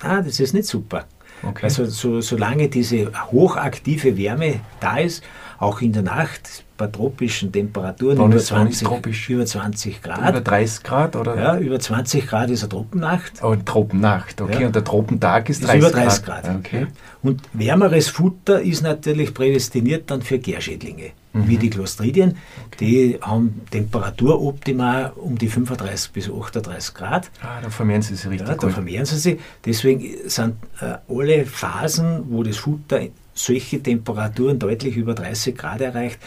Ah, 0.00 0.22
das 0.22 0.40
ist 0.40 0.54
nicht 0.54 0.66
super. 0.66 1.04
Okay. 1.42 1.64
Also 1.64 1.86
so, 1.86 2.20
solange 2.20 2.68
diese 2.68 3.10
hochaktive 3.30 4.16
Wärme 4.16 4.60
da 4.80 4.98
ist, 4.98 5.22
auch 5.58 5.82
in 5.82 5.92
der 5.92 6.02
Nacht 6.02 6.64
bei 6.78 6.86
tropischen 6.86 7.52
Temperaturen 7.52 8.16
über 8.18 8.38
20, 8.38 9.28
über 9.28 9.44
20 9.44 10.02
Grad. 10.02 10.30
Über 10.30 10.40
30 10.40 10.82
Grad, 10.82 11.16
oder? 11.16 11.36
Ja, 11.36 11.58
über 11.58 11.78
20 11.78 12.26
Grad 12.26 12.48
ist 12.48 12.62
eine 12.62 12.70
Tropennacht. 12.70 13.32
Oh, 13.42 13.48
eine 13.48 13.64
Tropennacht, 13.64 14.40
okay. 14.40 14.62
Ja. 14.62 14.66
Und 14.68 14.74
der 14.74 14.84
Tropentag 14.84 15.50
ist 15.50 15.62
30 15.62 15.82
ist 15.82 15.90
über 15.90 16.00
30 16.00 16.24
Grad. 16.24 16.42
Grad. 16.44 16.56
Okay. 16.56 16.86
Und 17.22 17.42
wärmeres 17.52 18.08
Futter 18.08 18.62
ist 18.62 18.82
natürlich 18.82 19.34
prädestiniert 19.34 20.10
dann 20.10 20.22
für 20.22 20.38
Gärschädlinge, 20.38 21.10
mhm. 21.32 21.48
wie 21.48 21.56
die 21.56 21.70
Clostridien. 21.70 22.36
Okay. 22.66 22.76
Die 22.80 23.18
haben 23.20 23.62
Temperaturoptima 23.70 25.12
um 25.16 25.36
die 25.38 25.48
35 25.48 26.12
bis 26.12 26.30
38 26.30 26.94
Grad. 26.94 27.30
Ah, 27.42 27.60
da 27.62 27.70
vermehren 27.70 28.02
sie 28.02 28.14
sich 28.14 28.28
richtig. 28.28 28.48
Ja, 28.48 28.54
da 28.54 28.66
gut. 28.66 28.72
vermehren 28.72 29.06
sie 29.06 29.18
sich. 29.18 29.38
Deswegen 29.64 30.04
sind 30.26 30.56
äh, 30.80 30.96
alle 31.08 31.46
Phasen, 31.46 32.24
wo 32.28 32.42
das 32.42 32.56
Futter 32.58 33.00
solche 33.34 33.82
Temperaturen 33.82 34.58
deutlich 34.58 34.96
über 34.96 35.14
30 35.14 35.56
Grad 35.56 35.80
erreicht, 35.80 36.18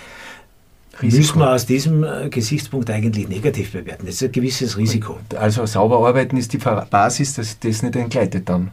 Risiko. 1.02 1.18
müssen 1.18 1.40
wir 1.40 1.52
aus 1.52 1.66
diesem 1.66 2.04
äh, 2.04 2.30
Gesichtspunkt 2.30 2.90
eigentlich 2.90 3.28
negativ 3.28 3.72
bewerten. 3.72 4.06
Das 4.06 4.16
ist 4.16 4.24
ein 4.24 4.32
gewisses 4.32 4.78
Risiko. 4.78 5.18
Also 5.36 5.66
sauber 5.66 6.06
arbeiten 6.08 6.38
ist 6.38 6.54
die 6.54 6.58
Basis, 6.58 7.34
dass 7.34 7.60
das 7.60 7.82
nicht 7.82 7.96
entgleitet 7.96 8.48
dann. 8.48 8.72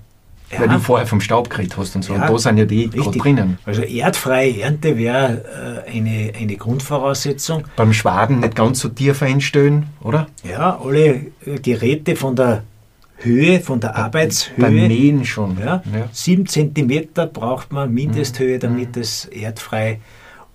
Ja. 0.53 0.61
Weil 0.61 0.69
du 0.69 0.81
vorher 0.81 1.07
vom 1.07 1.21
Staub 1.21 1.49
geredet 1.49 1.77
hast 1.77 1.95
und 1.95 2.03
so. 2.03 2.13
Ja, 2.13 2.23
und 2.23 2.33
da 2.33 2.39
sind 2.39 2.59
ja 2.59 2.65
die 2.65 2.91
drinnen. 2.91 3.59
Also 3.65 3.83
erdfreie 3.83 4.63
Ernte 4.63 4.99
wäre 4.99 5.85
äh, 5.87 5.97
eine, 5.97 6.33
eine 6.37 6.57
Grundvoraussetzung. 6.57 7.65
Beim 7.77 7.93
Schwaden 7.93 8.41
nicht 8.41 8.57
ganz 8.57 8.81
so 8.81 8.89
tief 8.89 9.23
einstellen, 9.23 9.87
oder? 10.03 10.27
Ja, 10.43 10.81
alle 10.83 11.27
äh, 11.47 11.61
Geräte 11.63 12.17
von 12.17 12.35
der 12.35 12.65
Höhe, 13.19 13.61
von 13.61 13.79
der 13.79 13.97
Arbeitshöhe. 13.97 14.55
Beim 14.57 14.75
Mähen 14.75 15.25
schon. 15.25 15.59
Ja, 15.59 15.83
ja. 15.95 16.09
Sieben 16.13 16.47
Zentimeter 16.47 17.27
braucht 17.27 17.73
man 17.73 17.93
Mindesthöhe, 17.93 18.57
mhm. 18.57 18.61
damit 18.61 18.97
mhm. 18.97 19.03
es 19.03 19.27
erdfrei 19.27 20.01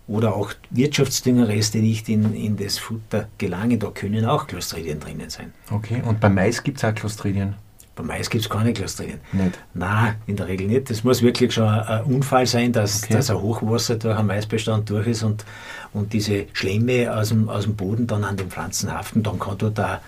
oder 0.08 0.36
auch 0.36 0.52
Wirtschaftsdüngerreste 0.70 1.80
nicht 1.80 2.10
in, 2.10 2.34
in 2.34 2.58
das 2.58 2.78
Futter 2.78 3.28
gelangen. 3.38 3.80
Da 3.80 3.88
können 3.88 4.26
auch 4.26 4.46
Clostridien 4.48 5.00
drinnen 5.00 5.30
sein. 5.30 5.54
Okay, 5.72 6.02
und 6.06 6.20
beim 6.20 6.36
Mais 6.36 6.64
gibt 6.64 6.78
es 6.78 6.84
auch 6.84 6.94
Clostridien? 6.94 7.56
Beim 7.96 8.08
Mais 8.08 8.30
gibt 8.30 8.44
es 8.44 8.50
keine 8.50 8.74
Clostridien. 8.74 9.20
Nicht? 9.32 9.58
Nein, 9.74 10.16
in 10.28 10.36
der 10.36 10.48
Regel 10.48 10.68
nicht. 10.68 10.90
Das 10.90 11.06
muss 11.06 11.22
wirklich 11.22 11.54
schon 11.54 11.68
ein 11.68 12.04
Unfall 12.04 12.46
sein, 12.46 12.74
dass, 12.74 13.04
okay. 13.04 13.14
dass 13.14 13.30
ein 13.30 13.42
Hochwasser 13.42 13.96
durch 13.96 14.18
einen 14.18 14.28
Maisbestand 14.28 14.90
durch 14.90 15.08
ist 15.08 15.24
und, 15.24 15.46
und 15.94 16.12
diese 16.12 16.48
Schlemme 16.52 17.16
aus 17.16 17.30
dem, 17.30 17.48
aus 17.48 17.64
dem 17.64 17.76
Boden 17.76 18.06
dann 18.06 18.26
an 18.26 18.36
den 18.36 18.50
Pflanzen 18.50 18.92
haften. 18.92 19.24
Dann 19.24 19.40
kann 19.40 19.58
dort 19.58 19.80
auch 19.80 20.00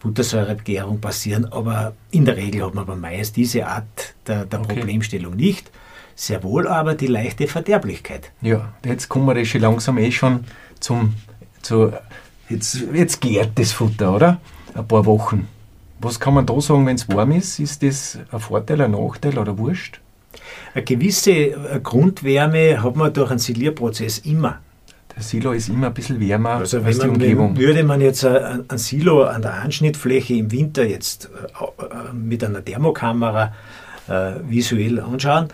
Buttersäuregärung 0.00 1.00
passieren, 1.00 1.44
aber 1.52 1.92
in 2.10 2.24
der 2.24 2.36
Regel 2.36 2.64
hat 2.64 2.74
man 2.74 2.86
beim 2.86 3.00
Mais 3.00 3.32
diese 3.32 3.66
Art 3.66 4.14
der, 4.26 4.46
der 4.46 4.60
okay. 4.60 4.74
Problemstellung 4.74 5.36
nicht. 5.36 5.70
Sehr 6.14 6.42
wohl 6.42 6.66
aber 6.66 6.94
die 6.94 7.06
leichte 7.06 7.46
Verderblichkeit. 7.46 8.32
Ja, 8.40 8.72
jetzt 8.84 9.08
kommen 9.08 9.26
wir 9.36 9.44
schon 9.44 9.60
langsam 9.60 9.98
eh 9.98 10.10
schon 10.10 10.44
zum, 10.80 11.14
zu, 11.62 11.92
jetzt, 12.48 12.82
jetzt 12.92 13.20
gärt 13.20 13.50
das 13.56 13.72
Futter, 13.72 14.14
oder? 14.14 14.40
Ein 14.74 14.88
paar 14.88 15.06
Wochen. 15.06 15.46
Was 16.00 16.20
kann 16.20 16.34
man 16.34 16.46
da 16.46 16.60
sagen, 16.60 16.86
wenn 16.86 16.96
es 16.96 17.08
warm 17.08 17.32
ist? 17.32 17.58
Ist 17.58 17.82
das 17.82 18.18
ein 18.30 18.40
Vorteil, 18.40 18.80
ein 18.80 18.92
Nachteil 18.92 19.38
oder 19.38 19.58
wurscht? 19.58 20.00
Eine 20.74 20.84
gewisse 20.84 21.80
Grundwärme 21.82 22.82
hat 22.82 22.96
man 22.96 23.12
durch 23.12 23.30
einen 23.30 23.38
Silierprozess 23.38 24.18
immer. 24.18 24.60
Der 25.18 25.24
Silo 25.24 25.50
ist 25.50 25.68
immer 25.68 25.88
ein 25.88 25.94
bisschen 25.94 26.20
wärmer 26.20 26.50
also 26.50 26.80
als 26.80 27.00
die 27.00 27.08
Umgebung. 27.08 27.56
Würde 27.56 27.82
man 27.82 28.00
jetzt 28.00 28.24
ein, 28.24 28.64
ein, 28.68 28.78
Silo 28.78 29.24
an 29.24 29.42
der 29.42 29.54
Anschnittfläche 29.54 30.34
im 30.34 30.52
Winter 30.52 30.84
jetzt 30.84 31.28
äh, 31.80 32.12
mit 32.12 32.44
einer 32.44 32.64
Thermokamera 32.64 33.52
äh, 34.08 34.34
visuell 34.48 35.00
anschauen, 35.00 35.48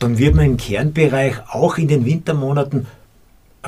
dann 0.00 0.18
wird 0.18 0.34
man 0.34 0.46
im 0.46 0.56
Kernbereich 0.56 1.36
auch 1.48 1.78
in 1.78 1.86
den 1.86 2.04
Wintermonaten 2.04 2.88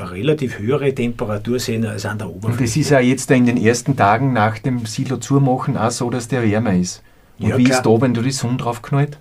relativ 0.05 0.59
höhere 0.59 0.93
Temperatur 0.93 1.59
sehen 1.59 1.85
als 1.85 2.05
an 2.05 2.17
der 2.17 2.29
Oberfläche. 2.29 2.53
Und 2.53 2.61
das 2.61 2.77
ist 2.77 2.89
ja 2.89 2.99
jetzt 2.99 3.29
in 3.31 3.45
den 3.45 3.57
ersten 3.57 3.95
Tagen 3.95 4.33
nach 4.33 4.59
dem 4.59 4.85
Silo 4.85 5.17
zumachen 5.17 5.77
auch 5.77 5.91
so, 5.91 6.09
dass 6.09 6.27
der 6.27 6.43
wärmer 6.43 6.73
ist. 6.73 7.03
Und 7.39 7.49
ja, 7.49 7.57
wie 7.57 7.65
klar. 7.65 7.77
ist 7.77 7.85
da, 7.85 8.01
wenn 8.01 8.13
du 8.13 8.21
die 8.21 8.31
Sonne 8.31 8.57
drauf 8.57 8.81
knallt? 8.81 9.17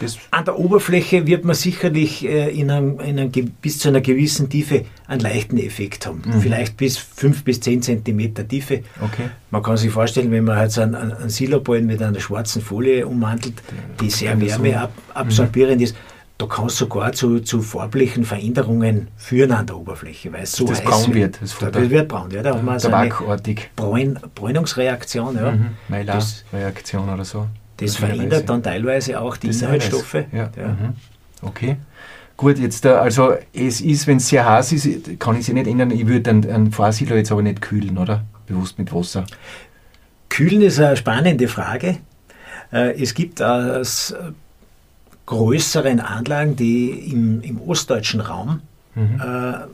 Das 0.00 0.18
An 0.30 0.46
der 0.46 0.58
Oberfläche 0.58 1.26
wird 1.26 1.44
man 1.44 1.54
sicherlich 1.54 2.24
äh, 2.24 2.48
in 2.48 2.70
einem, 2.70 3.00
in 3.00 3.18
einem, 3.18 3.30
bis 3.60 3.78
zu 3.78 3.88
einer 3.88 4.00
gewissen 4.00 4.48
Tiefe 4.48 4.86
einen 5.06 5.20
leichten 5.20 5.58
Effekt 5.58 6.06
haben. 6.06 6.22
Mhm. 6.24 6.40
Vielleicht 6.40 6.78
bis 6.78 6.96
5 6.96 7.44
bis 7.44 7.60
10 7.60 7.82
Zentimeter 7.82 8.48
Tiefe. 8.48 8.82
Okay. 9.00 9.28
Man 9.50 9.62
kann 9.62 9.76
sich 9.76 9.90
vorstellen, 9.90 10.30
wenn 10.30 10.44
man 10.44 10.56
halt 10.56 10.72
so 10.72 10.80
einen, 10.80 10.94
einen 10.94 11.28
Siloballen 11.28 11.86
mit 11.86 12.02
einer 12.02 12.18
schwarzen 12.18 12.62
Folie 12.62 13.06
ummantelt, 13.06 13.54
die 14.00 14.08
sehr 14.08 14.40
wärmeabsorbierend 14.40 15.78
mhm. 15.78 15.84
ist, 15.84 15.96
da 16.40 16.46
kann 16.46 16.66
es 16.66 16.78
sogar 16.78 17.12
zu, 17.12 17.40
zu 17.40 17.60
farblichen 17.60 18.24
Veränderungen 18.24 19.08
führen 19.16 19.52
an 19.52 19.66
der 19.66 19.76
Oberfläche, 19.76 20.32
weil 20.32 20.44
es 20.44 20.52
so 20.52 20.64
das 20.64 20.82
braun 20.82 21.12
wird. 21.12 21.38
Das, 21.42 21.54
das 21.58 21.90
wird 21.90 22.08
braun, 22.08 22.30
ja. 22.30 22.42
Da 22.42 22.54
haben 22.54 22.64
wir 22.64 22.80
so 22.80 22.88
eine 22.88 23.12
Bräun, 23.76 24.18
Bräunungsreaktion. 24.34 25.36
Ja. 25.36 25.50
Mhm. 25.50 25.66
Maillard-Reaktion 25.88 27.10
oder 27.10 27.26
so. 27.26 27.46
Das 27.76 27.96
verändert 27.96 28.48
dann 28.48 28.62
teilweise 28.62 29.20
auch 29.20 29.36
die 29.36 29.48
das 29.48 29.60
Inhaltsstoffe. 29.60 30.14
Ja. 30.32 30.50
ja. 30.56 30.68
Mhm. 30.68 30.94
Okay. 31.42 31.76
Gut, 32.38 32.58
jetzt 32.58 32.86
äh, 32.86 32.88
also 32.88 33.34
es 33.52 33.82
ist, 33.82 34.06
wenn 34.06 34.16
es 34.16 34.28
sehr 34.28 34.48
heiß 34.48 34.72
ist, 34.72 35.20
kann 35.20 35.36
ich 35.36 35.44
sie 35.44 35.52
nicht 35.52 35.66
ändern. 35.66 35.90
Ich 35.90 36.06
würde 36.06 36.30
einen, 36.30 36.50
einen 36.50 36.72
Fahrsilo 36.72 37.16
jetzt 37.16 37.30
aber 37.30 37.42
nicht 37.42 37.60
kühlen, 37.60 37.98
oder? 37.98 38.24
Bewusst 38.46 38.78
mit 38.78 38.94
Wasser. 38.94 39.26
Kühlen 40.30 40.62
ist 40.62 40.80
eine 40.80 40.96
spannende 40.96 41.48
Frage. 41.48 41.98
Äh, 42.72 43.02
es 43.02 43.12
gibt 43.12 43.42
aus 43.42 44.14
größeren 45.26 46.00
Anlagen, 46.00 46.56
die 46.56 46.90
im, 46.90 47.40
im 47.42 47.60
ostdeutschen 47.60 48.20
Raum 48.20 48.62
mhm. 48.94 49.20
äh, 49.20 49.66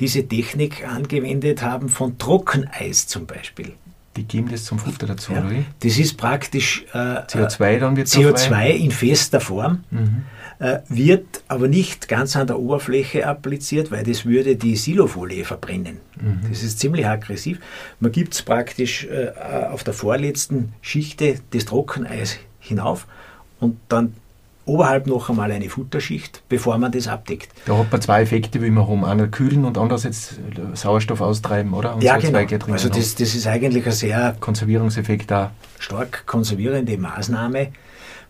diese 0.00 0.26
Technik 0.26 0.86
angewendet 0.86 1.62
haben, 1.62 1.88
von 1.88 2.18
Trockeneis 2.18 3.06
zum 3.06 3.26
Beispiel. 3.26 3.72
Die 4.16 4.24
geben 4.24 4.48
das 4.50 4.64
zum 4.64 4.78
Futter 4.78 5.06
dazu, 5.06 5.32
ja, 5.32 5.44
oder? 5.44 5.64
Das 5.80 5.98
ist 5.98 6.16
praktisch 6.16 6.84
äh, 6.92 6.96
CO2, 6.96 7.78
dann 7.78 7.96
wird 7.96 8.08
CO2 8.08 8.70
in 8.70 8.90
fester 8.90 9.40
Form, 9.40 9.84
mhm. 9.90 10.24
äh, 10.58 10.78
wird 10.88 11.42
aber 11.48 11.68
nicht 11.68 12.08
ganz 12.08 12.34
an 12.34 12.46
der 12.46 12.58
Oberfläche 12.58 13.26
appliziert, 13.26 13.90
weil 13.90 14.04
das 14.04 14.24
würde 14.24 14.56
die 14.56 14.76
Silofolie 14.76 15.44
verbrennen. 15.44 15.98
Mhm. 16.18 16.48
Das 16.48 16.62
ist 16.62 16.78
ziemlich 16.78 17.06
aggressiv. 17.06 17.60
Man 18.00 18.10
gibt 18.10 18.32
es 18.32 18.42
praktisch 18.42 19.04
äh, 19.04 19.32
auf 19.70 19.84
der 19.84 19.92
vorletzten 19.92 20.72
Schichte 20.80 21.38
des 21.52 21.66
Trockeneis 21.66 22.38
hinauf 22.58 23.06
und 23.60 23.78
dann 23.88 24.14
oberhalb 24.66 25.06
noch 25.06 25.30
einmal 25.30 25.50
eine 25.50 25.70
Futterschicht, 25.70 26.42
bevor 26.48 26.76
man 26.76 26.92
das 26.92 27.08
abdeckt. 27.08 27.48
Da 27.64 27.78
hat 27.78 27.90
man 27.90 28.00
zwei 28.02 28.22
Effekte, 28.22 28.60
wie 28.60 28.70
man 28.70 28.86
haben. 28.86 29.04
Einer 29.04 29.28
kühlen 29.28 29.64
und 29.64 29.78
andererseits 29.78 30.36
Sauerstoff 30.74 31.20
austreiben, 31.20 31.72
oder? 31.72 31.94
Und 31.94 32.02
ja, 32.02 32.18
genau. 32.18 32.38
Also 32.72 32.88
das, 32.88 33.14
das 33.14 33.34
ist 33.34 33.46
eigentlich 33.46 33.86
ein 33.86 33.92
sehr 33.92 34.36
Konservierungseffekt 34.38 35.30
da. 35.30 35.52
Stark 35.78 36.26
konservierende 36.26 36.98
Maßnahme, 36.98 37.68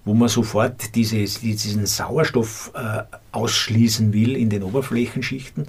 wo 0.04 0.14
man 0.14 0.28
sofort 0.28 0.94
diese, 0.94 1.16
diesen 1.16 1.86
Sauerstoff 1.86 2.70
äh, 2.74 3.02
ausschließen 3.32 4.12
will 4.12 4.36
in 4.36 4.50
den 4.50 4.62
Oberflächenschichten, 4.62 5.66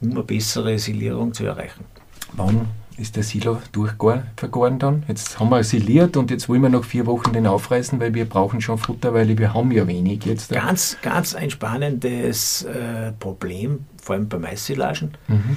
um 0.00 0.10
eine 0.10 0.22
bessere 0.22 0.78
Silierung 0.78 1.34
zu 1.34 1.44
erreichen. 1.44 1.84
Wann 2.32 2.68
ist 2.98 3.16
der 3.16 3.22
Silo 3.22 3.62
durchvergoren 3.72 4.78
dann. 4.78 5.04
Jetzt 5.08 5.38
haben 5.38 5.50
wir 5.50 5.62
siliert 5.62 6.16
und 6.16 6.30
jetzt 6.30 6.48
wollen 6.48 6.62
wir 6.62 6.68
noch 6.68 6.84
vier 6.84 7.06
Wochen 7.06 7.32
den 7.32 7.46
aufreißen, 7.46 8.00
weil 8.00 8.12
wir 8.14 8.28
brauchen 8.28 8.60
schon 8.60 8.78
Futter, 8.78 9.14
weil 9.14 9.38
wir 9.38 9.54
haben 9.54 9.70
ja 9.70 9.86
wenig 9.86 10.24
jetzt. 10.24 10.50
Ganz, 10.50 10.96
ganz 11.00 11.34
ein 11.34 11.50
spannendes 11.50 12.64
äh, 12.64 13.12
Problem, 13.12 13.86
vor 14.02 14.16
allem 14.16 14.28
bei 14.28 14.38
Maissilagen. 14.38 15.12
Mhm. 15.28 15.56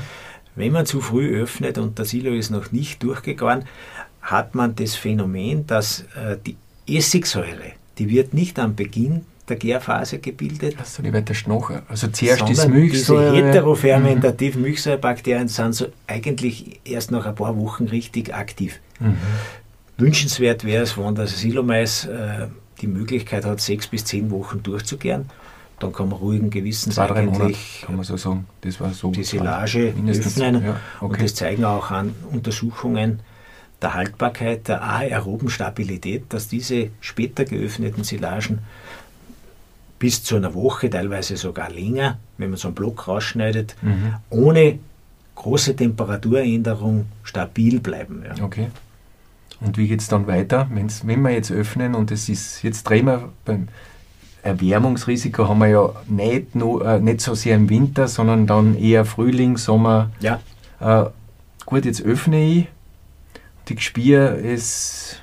Wenn 0.56 0.72
man 0.72 0.86
zu 0.86 1.02
früh 1.02 1.42
öffnet 1.42 1.78
und 1.78 1.98
der 1.98 2.06
Silo 2.06 2.32
ist 2.32 2.52
noch 2.52 2.72
nicht 2.72 3.02
durchgegoren, 3.04 3.66
hat 4.22 4.54
man 4.54 4.76
das 4.76 4.96
Phänomen, 4.96 5.66
dass 5.66 6.02
äh, 6.16 6.38
die 6.46 6.58
Essigsäure, 6.88 7.74
die 7.98 8.10
wird 8.10 8.34
nicht 8.34 8.60
am 8.60 8.76
Beginn 8.76 9.26
der 9.52 9.58
Gärphase 9.58 10.20
gebildet. 10.20 10.76
Also 10.80 11.04
die 11.04 11.14
wird 11.14 11.30
der 11.30 11.34
Schnocher. 11.34 11.84
Also 11.88 12.08
zuerst 12.08 12.50
ist 12.50 12.68
Milchsäure. 12.68 13.34
Diese 13.34 13.48
heterofermentativen 13.48 14.62
mhm. 14.62 14.68
Milchsäurebakterien 14.68 15.48
sind 15.48 15.74
so 15.74 15.88
eigentlich 16.08 16.80
erst 16.86 17.12
nach 17.12 17.26
ein 17.26 17.36
paar 17.36 17.56
Wochen 17.58 17.86
richtig 17.86 18.34
aktiv. 18.34 18.80
Mhm. 19.00 19.18
Wünschenswert 19.98 20.64
wäre 20.64 20.84
es, 20.84 20.98
wenn 20.98 21.14
das 21.14 21.40
Silomais 21.40 22.06
äh, 22.06 22.48
die 22.82 22.88
Möglichkeit 22.88 23.46
hat, 23.46 23.62
sechs 23.62 23.88
bis 23.88 24.06
zehn 24.06 24.32
Wochen 24.32 24.64
durchzugären. 24.64 25.26
Dann 25.80 25.92
kann 25.92 26.10
man 26.10 26.20
ruhigen 26.20 26.50
Gewissens 26.50 26.96
Zwei, 26.96 27.08
drei 27.08 27.24
Monate, 27.24 27.56
kann 27.86 27.96
man 27.96 28.06
so 28.06 28.16
sagen. 28.16 28.46
Das 28.62 28.80
war 28.80 28.92
so 28.92 29.12
die 29.12 29.24
Silage 29.24 29.94
öffnen. 30.08 30.64
Ja, 30.64 30.80
okay. 31.00 31.14
Und 31.14 31.22
das 31.22 31.36
zeigen 31.36 31.66
auch 31.66 31.92
an 31.92 32.14
Untersuchungen 32.32 33.20
der 33.82 33.96
Haltbarkeit, 33.96 34.68
der 34.68 34.84
aeroben 34.84 35.50
Stabilität, 35.50 36.26
dass 36.30 36.48
diese 36.48 36.90
später 37.00 37.46
geöffneten 37.46 38.04
Silagen 38.04 38.60
bis 40.02 40.24
zu 40.24 40.36
einer 40.36 40.56
Woche, 40.56 40.90
teilweise 40.90 41.38
sogar 41.38 41.70
länger, 41.70 42.18
wenn 42.40 42.50
man 42.50 42.58
so 42.58 42.70
einen 42.70 42.76
Block 42.76 43.08
rausschneidet, 43.08 43.76
mhm. 43.84 44.16
ohne 44.32 44.80
große 45.36 45.76
Temperaturänderung 45.76 47.06
stabil 47.24 47.80
bleiben. 47.80 48.24
Ja. 48.26 48.44
Okay. 48.44 48.70
Und 49.60 49.78
wie 49.78 49.88
geht 49.88 50.02
es 50.02 50.08
dann 50.08 50.26
weiter, 50.26 50.68
Wenn's, 50.74 51.06
wenn 51.06 51.22
wir 51.22 51.30
jetzt 51.30 51.52
öffnen 51.52 51.94
und 51.94 52.10
es 52.10 52.30
ist, 52.30 52.64
jetzt 52.64 52.82
drehen 52.82 53.06
wir 53.06 53.30
beim 53.46 53.68
Erwärmungsrisiko 54.42 55.48
haben 55.48 55.60
wir 55.60 55.68
ja 55.68 55.90
nicht, 56.08 56.56
nur, 56.56 56.84
äh, 56.84 57.00
nicht 57.00 57.22
so 57.22 57.36
sehr 57.36 57.56
im 57.56 57.70
Winter, 57.70 58.08
sondern 58.08 58.48
dann 58.48 58.76
eher 58.76 59.06
Frühling, 59.06 59.58
Sommer. 59.58 60.10
Ja. 60.20 60.40
Äh, 60.80 61.12
gut, 61.68 61.86
jetzt 61.86 62.02
öffne 62.02 62.44
ich, 62.44 62.68
die 63.68 63.76
Gespür 63.76 64.34
ist 64.34 65.22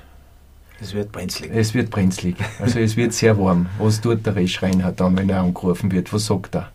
es 0.81 0.93
wird 0.93 1.11
brenzlig. 1.11 1.51
Es 1.53 1.73
wird 1.73 1.89
brenzlig. 1.89 2.35
Also 2.59 2.79
es 2.79 2.95
wird 2.95 3.13
sehr 3.13 3.37
warm. 3.37 3.67
Was 3.77 4.01
tut 4.01 4.25
der 4.25 4.35
Reschreiner 4.35 4.91
dann, 4.91 5.17
wenn 5.17 5.29
er 5.29 5.41
angerufen 5.41 5.91
wird? 5.91 6.11
Was 6.13 6.25
sagt 6.25 6.55
er? 6.55 6.71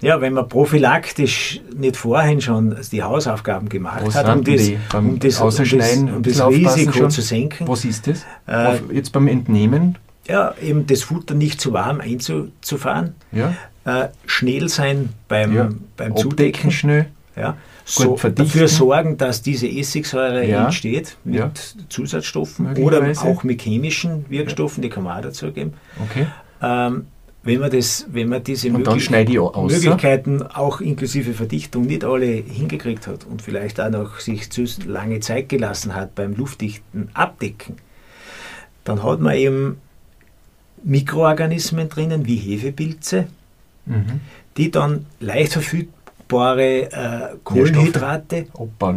Ja, 0.00 0.20
wenn 0.20 0.34
man 0.34 0.48
prophylaktisch 0.48 1.60
nicht 1.74 1.96
vorhin 1.96 2.40
schon 2.40 2.76
die 2.92 3.02
Hausaufgaben 3.02 3.68
gemacht 3.68 4.02
Was 4.04 4.14
hat, 4.14 4.28
um 4.36 4.44
das, 4.44 4.68
um 4.94 5.18
das, 5.18 5.40
um 5.40 5.48
das, 5.48 6.00
um 6.00 6.22
das 6.22 6.48
Risiko 6.48 6.92
schon. 6.92 7.10
zu 7.10 7.22
senken. 7.22 7.66
Was 7.66 7.84
ist 7.84 8.06
das? 8.06 8.26
Äh, 8.46 8.78
Jetzt 8.92 9.12
beim 9.12 9.26
Entnehmen? 9.26 9.96
Ja, 10.28 10.54
eben 10.60 10.86
das 10.86 11.02
Futter 11.02 11.34
nicht 11.34 11.60
zu 11.60 11.72
warm 11.72 12.00
einzufahren. 12.00 13.14
Ja. 13.32 13.54
Äh, 13.84 14.08
schnell 14.26 14.68
sein 14.68 15.10
beim, 15.28 15.54
ja. 15.54 15.70
beim 15.96 16.16
Zudecken. 16.16 16.70
schnell. 16.70 17.06
Ja 17.36 17.56
so 17.88 18.16
dafür 18.16 18.66
sorgen, 18.66 19.16
dass 19.16 19.42
diese 19.42 19.68
Essigsäure 19.68 20.44
ja. 20.44 20.64
entsteht 20.64 21.16
mit 21.22 21.36
ja. 21.36 21.52
Zusatzstoffen 21.88 22.76
oder 22.78 23.12
auch 23.22 23.44
mit 23.44 23.62
chemischen 23.62 24.26
Wirkstoffen, 24.28 24.82
die 24.82 24.88
kann 24.88 25.04
man 25.04 25.18
auch 25.18 25.22
dazu 25.22 25.52
geben. 25.52 25.74
Okay. 26.02 26.26
Ähm, 26.60 27.06
wenn 27.44 27.60
man, 27.60 27.70
das, 27.70 28.06
wenn 28.10 28.28
man 28.28 28.42
diese 28.42 28.70
möglich 28.70 29.08
Möglichkeiten 29.08 30.42
auch 30.42 30.80
inklusive 30.80 31.32
Verdichtung 31.32 31.86
nicht 31.86 32.02
alle 32.02 32.26
hingekriegt 32.26 33.06
hat 33.06 33.24
und 33.24 33.40
vielleicht 33.40 33.80
auch 33.80 33.88
noch 33.88 34.18
sich 34.18 34.50
zu 34.50 34.64
lange 34.84 35.20
Zeit 35.20 35.48
gelassen 35.48 35.94
hat 35.94 36.16
beim 36.16 36.34
luftdichten 36.34 37.08
Abdecken, 37.14 37.76
dann 38.82 39.04
hat 39.04 39.20
man 39.20 39.36
eben 39.36 39.80
Mikroorganismen 40.82 41.88
drinnen 41.88 42.26
wie 42.26 42.34
Hefepilze, 42.34 43.28
mhm. 43.84 44.20
die 44.56 44.72
dann 44.72 45.06
leicht 45.20 45.52
verfügbar 45.52 45.95
abbaubbare 46.26 46.92
äh, 46.92 47.36
Kohlenhydrate, 47.44 48.46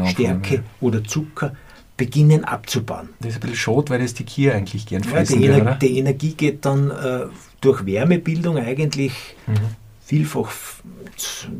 Stärke 0.07 0.63
oder 0.81 1.03
Zucker 1.03 1.53
beginnen 1.97 2.45
abzubauen. 2.45 3.09
Das 3.19 3.31
ist 3.31 3.37
ein 3.37 3.41
bisschen 3.41 3.55
schade, 3.57 3.89
weil 3.89 3.99
das 3.99 4.13
die 4.13 4.23
Kier 4.23 4.55
eigentlich 4.55 4.85
gern 4.85 5.03
fressen 5.03 5.41
ja, 5.41 5.53
die, 5.53 5.59
Ener 5.59 5.75
die 5.75 5.97
Energie 5.97 6.33
geht 6.33 6.65
dann 6.65 6.91
äh, 6.91 7.25
durch 7.59 7.85
Wärmebildung 7.85 8.57
eigentlich 8.57 9.11
mhm. 9.47 9.55
vielfach 9.99 10.49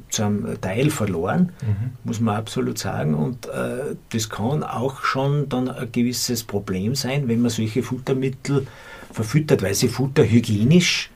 zum 0.08 0.62
Teil 0.62 0.92
verloren, 0.92 1.52
mhm. 1.62 1.92
muss 2.06 2.22
man 2.22 2.38
absolut 2.38 2.78
sagen. 2.78 3.16
Und 3.16 3.48
äh, 3.48 3.96
das 4.12 4.30
kann 4.30 4.64
auch 4.64 5.04
schon 5.04 5.50
dann 5.50 5.70
ein 5.70 5.92
gewisses 5.92 6.46
Problem 6.46 6.96
sein, 6.96 7.28
wenn 7.28 7.42
man 7.42 7.52
solche 7.52 7.84
Futtermittel 7.84 8.66
verfüttert, 9.12 9.62
weil 9.62 9.74
sie 9.74 9.90
futterhygienisch 9.90 11.10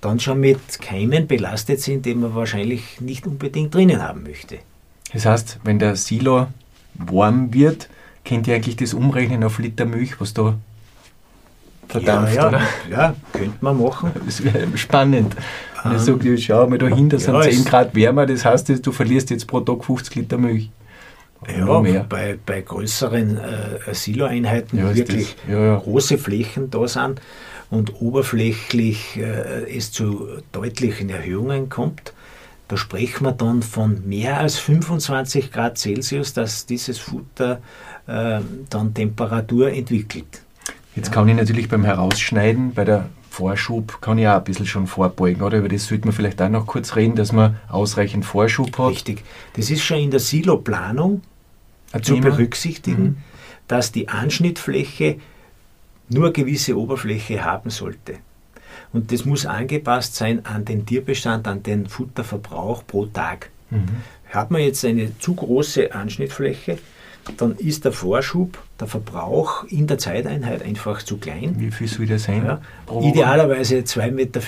dann 0.00 0.20
schon 0.20 0.40
mit 0.40 0.80
Keimen 0.80 1.26
belastet 1.26 1.80
sind, 1.80 2.06
die 2.06 2.14
man 2.14 2.34
wahrscheinlich 2.34 3.00
nicht 3.00 3.26
unbedingt 3.26 3.74
drinnen 3.74 4.02
haben 4.02 4.22
möchte. 4.22 4.58
Das 5.12 5.26
heißt, 5.26 5.60
wenn 5.64 5.78
der 5.78 5.96
Silo 5.96 6.48
warm 6.94 7.52
wird, 7.52 7.88
kennt 8.24 8.46
ihr 8.46 8.54
eigentlich 8.54 8.76
das 8.76 8.94
Umrechnen 8.94 9.42
auf 9.42 9.58
Liter 9.58 9.86
Milch, 9.86 10.20
was 10.20 10.34
da 10.34 10.54
verdampft, 11.88 12.34
ja, 12.34 12.42
ja, 12.42 12.48
oder? 12.48 12.60
Ja, 12.90 13.14
könnte 13.32 13.56
man 13.60 13.82
machen. 13.82 14.12
Das 14.26 14.44
wäre 14.44 14.66
spannend. 14.76 15.34
Wenn 15.82 15.96
ich 15.96 16.02
sage, 16.02 16.38
schau 16.38 16.66
mal 16.66 16.78
da 16.78 16.86
hin, 16.86 17.08
das 17.08 17.26
ja, 17.26 17.42
sind 17.42 17.54
10 17.54 17.64
Grad 17.64 17.94
wärmer, 17.94 18.26
das 18.26 18.44
heißt, 18.44 18.84
du 18.84 18.92
verlierst 18.92 19.30
jetzt 19.30 19.46
pro 19.46 19.60
Tag 19.60 19.84
50 19.84 20.14
Liter 20.16 20.38
Milch. 20.38 20.70
Ja, 21.56 21.80
mehr. 21.80 22.04
Bei, 22.08 22.36
bei 22.44 22.60
größeren 22.62 23.38
äh, 23.38 23.94
Silo-Einheiten 23.94 24.76
ja, 24.76 24.94
wirklich 24.94 25.36
ja, 25.48 25.76
große 25.76 26.18
Flächen 26.18 26.68
da 26.68 26.86
sind, 26.88 27.20
und 27.70 28.00
oberflächlich 28.00 29.16
äh, 29.16 29.76
es 29.76 29.92
zu 29.92 30.28
deutlichen 30.52 31.10
Erhöhungen 31.10 31.68
kommt, 31.68 32.12
da 32.68 32.76
sprechen 32.76 33.24
wir 33.24 33.32
dann 33.32 33.62
von 33.62 34.06
mehr 34.06 34.38
als 34.38 34.58
25 34.58 35.50
Grad 35.50 35.78
Celsius, 35.78 36.34
dass 36.34 36.66
dieses 36.66 36.98
Futter 36.98 37.60
äh, 38.06 38.40
dann 38.68 38.92
Temperatur 38.92 39.72
entwickelt. 39.72 40.42
Jetzt 40.94 41.08
ja. 41.08 41.14
kann 41.14 41.28
ich 41.28 41.36
natürlich 41.36 41.68
beim 41.68 41.84
Herausschneiden, 41.84 42.74
bei 42.74 42.84
der 42.84 43.08
Vorschub, 43.30 44.00
kann 44.00 44.18
ich 44.18 44.26
auch 44.26 44.36
ein 44.36 44.44
bisschen 44.44 44.66
schon 44.66 44.86
vorbeugen, 44.86 45.42
oder? 45.42 45.58
Über 45.58 45.68
das 45.68 45.86
sollte 45.86 46.06
man 46.06 46.14
vielleicht 46.14 46.42
auch 46.42 46.48
noch 46.48 46.66
kurz 46.66 46.96
reden, 46.96 47.14
dass 47.14 47.32
man 47.32 47.56
ausreichend 47.68 48.24
Vorschub 48.24 48.76
hat. 48.78 48.90
Richtig. 48.90 49.22
Das 49.54 49.70
ist 49.70 49.82
schon 49.82 49.98
in 49.98 50.10
der 50.10 50.20
Siloplanung 50.20 51.22
zu 52.02 52.18
berücksichtigen, 52.20 53.02
mhm. 53.02 53.16
dass 53.68 53.92
die 53.92 54.08
Anschnittfläche 54.08 55.18
nur 56.08 56.32
gewisse 56.32 56.76
Oberfläche 56.78 57.44
haben 57.44 57.70
sollte. 57.70 58.14
Und 58.92 59.12
das 59.12 59.24
muss 59.24 59.46
angepasst 59.46 60.14
sein 60.14 60.44
an 60.46 60.64
den 60.64 60.86
Tierbestand, 60.86 61.46
an 61.46 61.62
den 61.62 61.86
Futterverbrauch 61.86 62.86
pro 62.86 63.06
Tag. 63.06 63.50
Mhm. 63.70 63.86
Hat 64.30 64.50
man 64.50 64.62
jetzt 64.62 64.84
eine 64.84 65.18
zu 65.18 65.34
große 65.34 65.94
Anschnittfläche, 65.94 66.78
dann 67.36 67.56
ist 67.56 67.84
der 67.84 67.92
Vorschub, 67.92 68.58
der 68.80 68.88
Verbrauch 68.88 69.64
in 69.64 69.86
der 69.86 69.98
Zeiteinheit 69.98 70.62
einfach 70.62 71.02
zu 71.02 71.18
klein. 71.18 71.56
Wie 71.58 71.70
viel 71.70 71.86
soll 71.86 72.06
das 72.06 72.24
sein? 72.24 72.44
Ja, 72.44 72.60
idealerweise 73.00 73.78
2,50 73.78 74.10
Meter. 74.12 74.40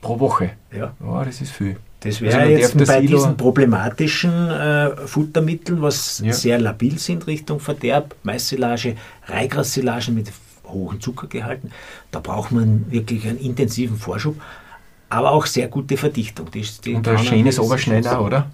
Pro 0.00 0.18
Woche? 0.18 0.50
Ja. 0.76 0.94
Oh, 1.00 1.22
das 1.24 1.40
ist 1.40 1.52
viel. 1.52 1.76
Das 2.00 2.20
wäre 2.20 2.38
also 2.38 2.52
jetzt 2.52 2.78
bei 2.78 3.00
Silo 3.00 3.18
diesen 3.18 3.36
problematischen 3.36 4.50
äh, 4.50 4.96
Futtermitteln, 5.06 5.82
was 5.82 6.22
ja. 6.24 6.32
sehr 6.32 6.58
labil 6.60 6.98
sind 6.98 7.26
Richtung 7.26 7.58
Verderb, 7.58 8.14
Maissilage, 8.22 8.94
Reigrassilagen 9.26 10.14
mit 10.14 10.28
hohen 10.68 11.00
Zuckergehalten. 11.00 11.72
Da 12.10 12.20
braucht 12.20 12.52
man 12.52 12.90
wirklich 12.90 13.26
einen 13.26 13.38
intensiven 13.38 13.96
Vorschub, 13.96 14.36
aber 15.08 15.32
auch 15.32 15.46
sehr 15.46 15.68
gute 15.68 15.96
Verdichtung. 15.96 16.50
Die, 16.50 16.66
die 16.84 16.94
Und 16.94 17.08
ein 17.08 17.18
schönes 17.18 17.58
Oberschneiden 17.58 18.10
auch, 18.10 18.26
oder? 18.26 18.50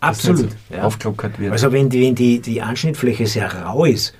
Absolut. 0.00 0.50
So 0.50 0.74
ja. 0.74 0.82
Aufklockert 0.82 1.38
wird. 1.38 1.52
Also 1.52 1.72
wenn 1.72 1.90
die, 1.90 2.02
wenn 2.02 2.14
die, 2.14 2.40
die 2.40 2.62
Anschnittfläche 2.62 3.26
sehr 3.26 3.52
rau 3.52 3.84
ist, 3.84 4.14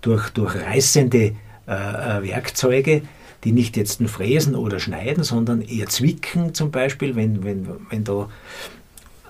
durch, 0.00 0.30
durch 0.30 0.56
reißende 0.56 1.18
äh, 1.18 1.32
äh, 1.68 2.22
Werkzeuge, 2.22 3.02
die 3.44 3.52
nicht 3.52 3.76
jetzt 3.76 4.00
nur 4.00 4.08
fräsen 4.08 4.54
oder 4.54 4.80
schneiden, 4.80 5.22
sondern 5.22 5.62
eher 5.62 5.86
zwicken 5.86 6.52
zum 6.54 6.70
Beispiel, 6.70 7.16
wenn, 7.16 7.44
wenn, 7.44 7.68
wenn 7.90 8.04
da 8.04 8.28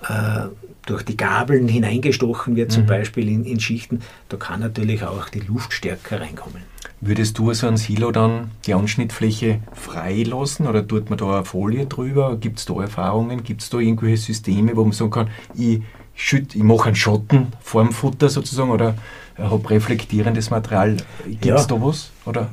äh, 0.07 0.49
durch 0.85 1.03
die 1.03 1.15
Gabeln 1.15 1.67
hineingestochen 1.67 2.55
wird, 2.55 2.71
zum 2.71 2.83
mhm. 2.83 2.87
Beispiel 2.87 3.29
in, 3.29 3.45
in 3.45 3.59
Schichten, 3.59 4.01
da 4.29 4.37
kann 4.37 4.59
natürlich 4.59 5.03
auch 5.03 5.29
die 5.29 5.41
Luft 5.41 5.73
stärker 5.73 6.19
reinkommen. 6.19 6.63
Würdest 7.03 7.39
du 7.39 7.51
so 7.53 7.67
ein 7.67 7.77
Silo 7.77 8.11
dann 8.11 8.51
die 8.67 8.75
Anschnittfläche 8.75 9.59
freilassen 9.73 10.67
oder 10.67 10.87
tut 10.87 11.09
man 11.09 11.17
da 11.17 11.37
eine 11.37 11.45
Folie 11.45 11.87
drüber? 11.87 12.37
Gibt 12.39 12.59
es 12.59 12.65
da 12.65 12.79
Erfahrungen? 12.79 13.43
Gibt 13.43 13.63
es 13.63 13.71
da 13.71 13.79
irgendwelche 13.79 14.17
Systeme, 14.17 14.75
wo 14.75 14.83
man 14.83 14.91
sagen 14.91 15.09
kann, 15.09 15.29
ich, 15.57 15.81
schütt, 16.13 16.53
ich 16.53 16.61
mache 16.61 16.85
einen 16.85 16.95
Schotten 16.95 17.47
vor 17.59 17.83
dem 17.83 17.91
Futter 17.91 18.29
sozusagen 18.29 18.69
oder 18.69 18.93
habe 19.35 19.69
reflektierendes 19.71 20.51
Material? 20.51 20.97
Gibt 21.25 21.45
es 21.45 21.61
ja, 21.61 21.65
da 21.65 21.81
was? 21.81 22.11
Oder? 22.25 22.51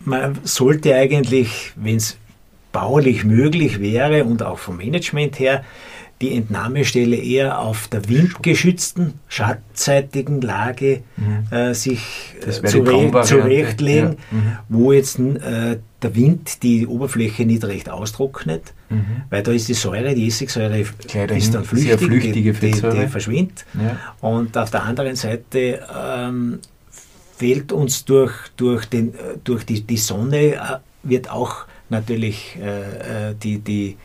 Man 0.00 0.38
sollte 0.44 0.94
eigentlich, 0.94 1.72
wenn 1.76 1.96
es 1.96 2.18
baulich 2.72 3.24
möglich 3.24 3.80
wäre 3.80 4.26
und 4.26 4.42
auch 4.42 4.58
vom 4.58 4.76
Management 4.76 5.38
her, 5.38 5.64
die 6.20 6.34
Entnahmestelle 6.34 7.16
eher 7.16 7.60
auf 7.60 7.88
der 7.88 8.08
windgeschützten, 8.08 9.14
schattenseitigen 9.28 10.40
Lage 10.40 11.02
mhm. 11.16 11.54
äh, 11.54 11.74
sich 11.74 12.34
äh, 12.46 12.50
zure 12.50 13.22
zurechtlegen, 13.22 14.16
ja. 14.30 14.38
mhm. 14.38 14.58
wo 14.68 14.92
jetzt 14.92 15.18
äh, 15.18 15.78
der 16.02 16.14
Wind 16.14 16.62
die 16.62 16.86
Oberfläche 16.86 17.44
nicht 17.44 17.64
recht 17.64 17.90
austrocknet, 17.90 18.72
mhm. 18.88 19.22
weil 19.28 19.42
da 19.42 19.52
ist 19.52 19.68
die 19.68 19.74
Säure, 19.74 20.14
die 20.14 20.26
Essigsäure 20.26 20.80
ist 20.80 21.54
dann 21.54 21.64
flüchtig, 21.64 22.00
flüchtige 22.00 22.52
die, 22.52 22.70
die, 22.70 22.80
die 22.80 23.06
verschwindet. 23.08 23.66
Ja. 23.74 23.98
Und 24.20 24.56
auf 24.56 24.70
der 24.70 24.84
anderen 24.84 25.16
Seite 25.16 25.80
ähm, 25.94 26.60
fehlt 27.36 27.72
uns 27.72 28.04
durch, 28.06 28.32
durch, 28.56 28.86
den, 28.86 29.14
äh, 29.14 29.36
durch 29.44 29.64
die, 29.64 29.82
die 29.82 29.98
Sonne, 29.98 30.54
äh, 30.54 30.58
wird 31.02 31.30
auch 31.30 31.66
natürlich 31.88 32.56
äh, 32.56 33.34
die, 33.34 33.58
die 33.58 33.96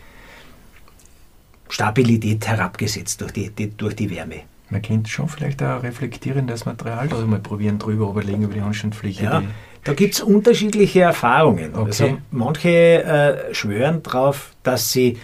Stabilität 1.72 2.48
herabgesetzt 2.48 3.22
durch 3.22 3.32
die, 3.32 3.50
die, 3.50 3.70
durch 3.76 3.96
die 3.96 4.10
Wärme. 4.10 4.42
Man 4.70 4.82
könnte 4.82 5.10
schon 5.10 5.28
vielleicht 5.28 5.62
auch 5.64 5.84
reflektierendes 5.84 6.66
Material 6.66 7.08
da 7.08 7.18
mal 7.26 7.40
probieren, 7.40 7.78
drüber 7.78 8.10
überlegen 8.10 8.44
über 8.44 8.54
die 8.54 8.62
Anschnittfläche. 8.62 9.24
Ja, 9.24 9.44
da 9.84 9.94
gibt 9.94 10.14
es 10.14 10.22
unterschiedliche 10.22 11.02
Erfahrungen. 11.02 11.74
Okay. 11.74 11.86
Also 11.86 12.18
manche 12.32 12.70
äh, 13.04 13.54
schwören 13.54 14.04
darauf, 14.04 14.52
dass 14.64 14.92
sie 14.92 15.18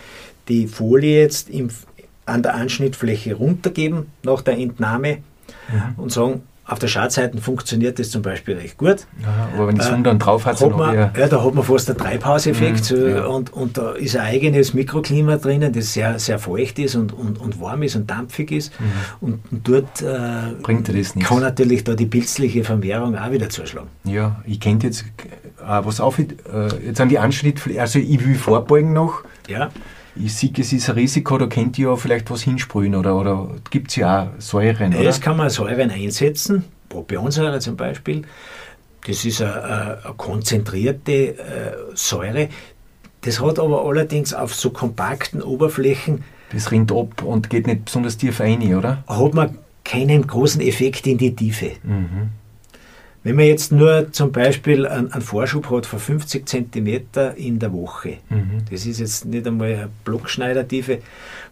die 0.47 0.67
Folie 0.67 1.21
jetzt 1.21 1.49
im, 1.49 1.69
an 2.25 2.43
der 2.43 2.55
Anschnittfläche 2.55 3.36
runtergeben 3.36 4.07
nach 4.23 4.41
der 4.41 4.57
Entnahme 4.57 5.19
mhm. 5.71 5.93
und 5.97 6.12
sagen, 6.12 6.43
auf 6.67 6.80
der 6.80 6.88
Schadseite 6.88 7.38
funktioniert 7.39 7.97
das 7.97 8.10
zum 8.12 8.21
Beispiel 8.21 8.56
recht 8.58 8.77
gut. 8.77 9.08
Aha, 9.23 9.49
aber 9.56 9.67
wenn 9.67 9.75
die 9.75 9.84
Sonne 9.84 9.99
äh, 9.99 10.03
dann 10.03 10.19
drauf 10.19 10.45
hat, 10.45 10.60
hat 10.60 10.77
man, 10.77 10.95
ja, 10.95 11.08
da 11.27 11.43
hat 11.43 11.53
man 11.56 11.63
fast 11.63 11.89
einen 11.89 11.97
Treibhauseffekt 11.97 12.91
Mhm, 12.91 13.10
ja. 13.10 13.25
und, 13.25 13.53
und 13.53 13.77
da 13.77 13.91
ist 13.93 14.15
ein 14.17 14.25
eigenes 14.25 14.73
Mikroklima 14.73 15.38
drinnen, 15.38 15.71
das 15.71 15.93
sehr, 15.93 16.19
sehr 16.19 16.39
feucht 16.39 16.77
ist 16.80 16.95
und, 16.95 17.13
und, 17.13 17.39
und 17.39 17.62
warm 17.62 17.84
ist 17.84 17.95
und 17.95 18.10
dampfig 18.10 18.51
ist. 18.51 18.73
Und, 19.21 19.39
und 19.51 19.67
dort 19.67 20.01
äh, 20.01 20.17
Mhm. 20.17 20.62
Bringt 20.62 20.88
das 20.89 21.15
nichts. 21.15 21.30
kann 21.30 21.39
natürlich 21.39 21.84
da 21.84 21.93
die 21.95 22.06
pilzliche 22.06 22.63
Vermehrung 22.63 23.15
auch 23.17 23.32
wieder 23.32 23.49
zuschlagen. 23.49 23.88
Ja, 24.03 24.41
ich 24.45 24.60
könnte 24.60 24.88
jetzt 24.88 25.03
äh, 25.03 25.82
was 25.84 25.99
auf, 26.01 26.19
äh, 26.19 26.25
jetzt 26.86 26.99
an 26.99 27.10
die 27.10 27.19
Anschnitt, 27.19 27.62
also 27.80 27.99
ich 27.99 28.25
will 28.25 28.36
vorbeugen 28.36 28.93
noch. 28.93 29.23
Ja, 29.47 29.69
Ich 30.19 30.36
sehe, 30.36 30.51
es 30.58 30.73
ist 30.73 30.89
ein 30.89 30.95
Risiko, 30.95 31.38
da 31.38 31.47
könnt 31.47 31.77
ihr 31.77 31.89
ja 31.89 31.95
vielleicht 31.95 32.30
was 32.32 32.41
hinsprühen 32.41 32.95
oder, 32.95 33.15
oder 33.15 33.49
gibt 33.69 33.91
es 33.91 33.97
ja 33.97 34.23
auch 34.23 34.41
Säuren, 34.41 34.93
oder? 34.93 35.03
das 35.03 35.21
kann 35.21 35.38
man 35.38 35.49
Säuren 35.49 35.91
einsetzen, 35.91 36.63
Propionsäure 36.89 37.60
zum 37.60 37.75
Beispiel. 37.75 38.23
Das 39.06 39.23
ist 39.23 39.41
eine, 39.41 39.63
eine, 39.63 40.13
konzentrierte 40.17 41.12
äh, 41.12 41.36
Säure. 41.93 42.49
Das 43.21 43.41
hat 43.41 43.60
aber 43.60 43.86
allerdings 43.86 44.34
auf 44.34 44.53
so 44.53 44.69
kompakten 44.69 45.41
Oberflächen 45.41 46.23
Das 46.51 46.71
rinnt 46.71 46.91
ab 46.91 47.23
und 47.23 47.49
geht 47.49 47.67
nicht 47.67 47.86
besonders 47.86 48.17
tief 48.17 48.39
rein, 48.39 48.75
oder? 48.75 49.03
hat 49.08 49.34
man 49.34 49.58
keinen 49.84 50.27
großen 50.27 50.62
Effekt 50.62 51.08
in 51.08 51.17
die 51.17 51.36
Tiefe. 51.36 51.71
Mhm. 51.84 52.30
Wenn 53.23 53.36
man 53.36 53.45
jetzt 53.45 53.71
nur 53.71 54.12
zum 54.13 54.32
Beispiel 54.32 54.86
einen, 54.88 55.12
einen 55.12 55.21
Vorschub 55.21 55.69
hat 55.69 55.86
von 55.86 55.99
50 55.99 56.47
cm 56.47 57.01
in 57.36 57.60
der 57.60 57.73
Woche, 57.73 58.17
Mhm. 58.30 58.62
das 58.71 58.86
ist 58.86 58.99
jetzt 58.99 59.25
nicht 59.25 59.45
einmal 59.45 59.73
eine 59.73 59.89
Blockschneidertiefe, 60.06 60.99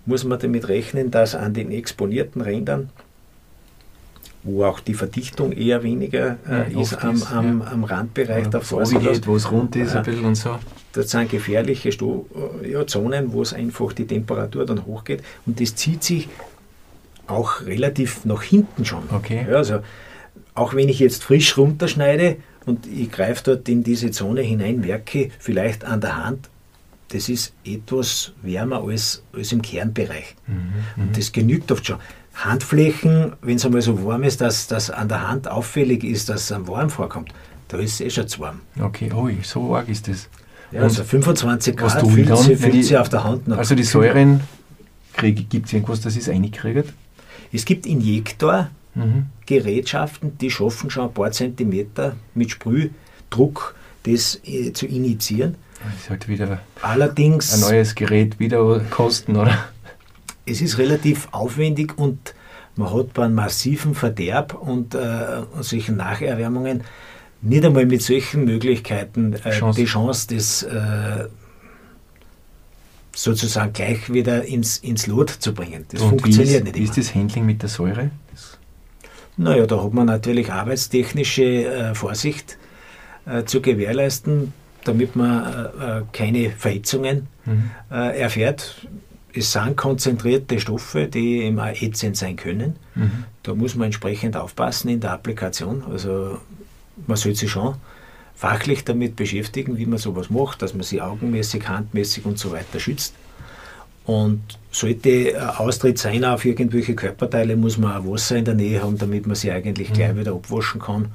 muss 0.05 0.23
man 0.23 0.39
damit 0.39 0.67
rechnen, 0.69 1.11
dass 1.11 1.35
an 1.35 1.53
den 1.53 1.71
exponierten 1.71 2.41
Rändern, 2.41 2.89
wo 4.43 4.63
auch 4.63 4.79
die 4.79 4.93
Verdichtung 4.93 5.51
eher 5.51 5.81
weniger 5.83 6.37
äh, 6.47 6.71
Ja, 6.71 6.79
ist, 6.81 7.03
am, 7.03 7.15
ist, 7.15 7.31
am, 7.31 7.61
ja. 7.61 7.71
am 7.71 7.83
Randbereich 7.83 8.45
Ja, 8.45 8.49
der 8.51 8.99
geht, 9.01 9.27
wo 9.27 9.35
es 9.35 9.51
rund 9.51 9.75
ist, 9.75 9.93
Ja. 9.93 9.99
ein 9.99 10.05
bisschen 10.05 10.25
und 10.25 10.35
so. 10.35 10.57
Das 10.93 11.09
sind 11.09 11.29
gefährliche 11.29 11.91
Sto 11.91 12.27
äh, 12.63 12.71
ja, 12.71 12.85
Zonen, 12.87 13.33
wo 13.33 13.41
es 13.41 13.53
einfach 13.53 13.91
die 13.91 14.05
Temperatur 14.05 14.65
dann 14.65 14.85
hochgeht 14.85 15.23
und 15.45 15.59
das 15.59 15.75
zieht 15.75 16.03
sich 16.03 16.29
auch 17.27 17.61
relativ 17.65 18.23
nach 18.23 18.43
hinten 18.43 18.85
schon. 18.85 19.03
Okay. 19.11 19.45
Also 19.51 19.79
auch 20.55 20.73
wenn 20.73 20.89
ich 20.89 20.99
jetzt 20.99 21.23
frisch 21.23 21.57
runterschneide 21.57 22.37
und 22.65 22.87
ich 22.87 23.11
greife 23.11 23.43
dort 23.43 23.69
in 23.69 23.83
diese 23.83 24.09
Zone 24.11 24.41
hinein, 24.41 24.79
merke 24.79 25.29
vielleicht 25.39 25.85
an 25.85 26.01
der 26.01 26.17
Hand, 26.25 26.49
das 27.09 27.29
ist 27.29 27.53
etwas 27.63 28.31
wärmer 28.41 28.81
als, 28.83 29.21
als 29.33 29.51
im 29.51 29.61
Kernbereich. 29.61 30.35
Mhm. 30.47 31.03
Und 31.03 31.17
das 31.17 31.31
genügt 31.31 31.71
oft 31.71 31.85
schon. 31.85 31.97
Handflächen, 32.33 33.33
wenn 33.41 33.55
es 33.57 33.65
einmal 33.65 33.81
so 33.81 34.03
warm 34.05 34.23
ist, 34.23 34.41
dass 34.41 34.67
das 34.67 34.89
an 34.89 35.07
der 35.07 35.27
Hand 35.27 35.47
auffällig 35.47 36.03
ist, 36.03 36.29
dass 36.29 36.43
es 36.45 36.51
am 36.51 36.67
warm 36.67 36.89
vorkommt, 36.89 37.29
da 37.69 37.77
ist 37.77 37.93
es 37.95 38.01
eh 38.01 38.09
schon 38.09 38.27
zu 38.27 38.39
warm. 38.41 38.61
Okay, 38.79 39.11
ui, 39.13 39.37
so 39.43 39.75
arg 39.75 39.87
ist 39.89 40.07
das. 40.07 40.27
Ja, 40.71 40.81
also 40.81 41.03
25 41.03 41.75
was 41.79 41.93
Grad 41.93 42.07
fühlt, 42.07 42.29
dann, 42.29 42.37
sie, 42.37 42.55
fühlt 42.55 42.73
die- 42.73 42.83
sie 42.83 42.97
auf 42.97 43.07
der 43.09 43.23
Hand 43.23 43.47
nach. 43.47 43.57
Also 43.59 43.75
die 43.75 43.83
Säuren, 43.83 44.41
gibt 45.21 45.67
es 45.67 45.73
irgendwas, 45.73 46.01
das 46.01 46.17
ist 46.17 46.27
einkriegt? 46.29 46.91
Es 47.53 47.63
gibt 47.65 47.85
Injektor, 47.85 48.69
Mhm. 48.95 49.27
Gerätschaften, 49.45 50.37
die 50.37 50.49
schaffen 50.49 50.89
schon 50.89 51.05
ein 51.09 51.13
paar 51.13 51.31
Zentimeter 51.31 52.15
mit 52.33 52.51
Sprühdruck 52.51 53.75
das 54.03 54.39
äh, 54.45 54.71
zu 54.71 54.85
initiieren. 54.85 55.55
Das 55.83 56.01
ist 56.03 56.09
halt 56.09 56.27
wieder 56.27 56.61
Allerdings, 56.81 57.53
ein 57.53 57.59
neues 57.69 57.95
Gerät 57.95 58.39
wieder 58.39 58.79
kosten, 58.89 59.35
oder? 59.35 59.57
es 60.45 60.61
ist 60.61 60.77
relativ 60.77 61.27
aufwendig 61.31 61.97
und 61.97 62.33
man 62.75 62.93
hat 62.93 63.13
bei 63.13 63.25
einem 63.25 63.35
massiven 63.35 63.95
Verderb 63.95 64.53
und, 64.53 64.95
äh, 64.95 65.41
und 65.53 65.63
solchen 65.63 65.97
Nacherwärmungen 65.97 66.83
nicht 67.41 67.63
einmal 67.63 67.85
mit 67.85 68.01
solchen 68.01 68.45
Möglichkeiten 68.45 69.33
äh, 69.33 69.51
Chance. 69.51 69.79
die 69.79 69.85
Chance, 69.85 70.27
das 70.35 70.63
äh, 70.63 71.27
sozusagen 73.15 73.71
gleich 73.73 74.11
wieder 74.11 74.43
ins, 74.45 74.77
ins 74.77 75.07
Lot 75.07 75.29
zu 75.29 75.53
bringen. 75.53 75.85
Das 75.89 76.01
Und 76.01 76.09
funktioniert 76.09 76.47
wie 76.47 76.55
ist, 76.55 76.63
nicht 76.63 76.75
wie 76.75 76.79
immer. 76.79 76.89
ist 76.89 76.97
das 76.97 77.15
Handling 77.15 77.45
mit 77.45 77.61
der 77.61 77.69
Säure? 77.69 78.11
Naja, 79.37 79.65
da 79.65 79.83
hat 79.83 79.93
man 79.93 80.05
natürlich 80.05 80.51
arbeitstechnische 80.51 81.43
äh, 81.43 81.95
Vorsicht 81.95 82.57
äh, 83.25 83.43
zu 83.43 83.61
gewährleisten, 83.61 84.53
damit 84.83 85.15
man 85.15 85.65
äh, 85.79 86.01
keine 86.13 86.51
Verhitzungen 86.51 87.27
mhm. 87.45 87.71
äh, 87.91 88.19
erfährt. 88.19 88.87
Es 89.33 89.51
sind 89.51 89.75
konzentrierte 89.75 90.59
Stoffe, 90.59 91.07
die 91.07 91.43
eben 91.43 91.59
auch 91.59 91.81
ätzend 91.81 92.15
sein 92.15 92.37
können. 92.37 92.77
Mhm. 92.95 93.25
Da 93.43 93.53
muss 93.53 93.75
man 93.75 93.87
entsprechend 93.87 94.37
aufpassen 94.37 94.87
in 94.87 95.01
der 95.01 95.11
Applikation. 95.11 95.83
Also 95.91 96.39
man 97.05 97.17
sollte 97.17 97.39
sich 97.39 97.51
schon 97.51 97.75
fachlich 98.35 98.85
damit 98.85 99.15
beschäftigen, 99.15 99.77
wie 99.77 99.85
man 99.85 99.97
sowas 99.97 100.29
macht, 100.29 100.61
dass 100.61 100.73
man 100.73 100.83
sie 100.83 101.01
augenmäßig, 101.01 101.67
handmäßig 101.67 102.25
und 102.25 102.39
so 102.39 102.51
weiter 102.51 102.79
schützt. 102.79 103.13
Und 104.05 104.41
sollte 104.71 105.33
ein 105.39 105.49
Austritt 105.57 105.97
sein 105.97 106.23
auf 106.25 106.45
irgendwelche 106.45 106.93
Körperteile, 106.95 107.55
muss 107.55 107.77
man 107.77 107.93
auch 107.97 108.11
Wasser 108.11 108.35
in 108.37 108.45
der 108.45 108.53
Nähe 108.53 108.81
haben, 108.83 108.97
damit 108.97 109.25
man 109.25 109.35
sie 109.35 109.51
eigentlich 109.51 109.91
gleich 109.93 110.15
wieder 110.15 110.33
abwaschen 110.33 110.79
kann, 110.81 111.07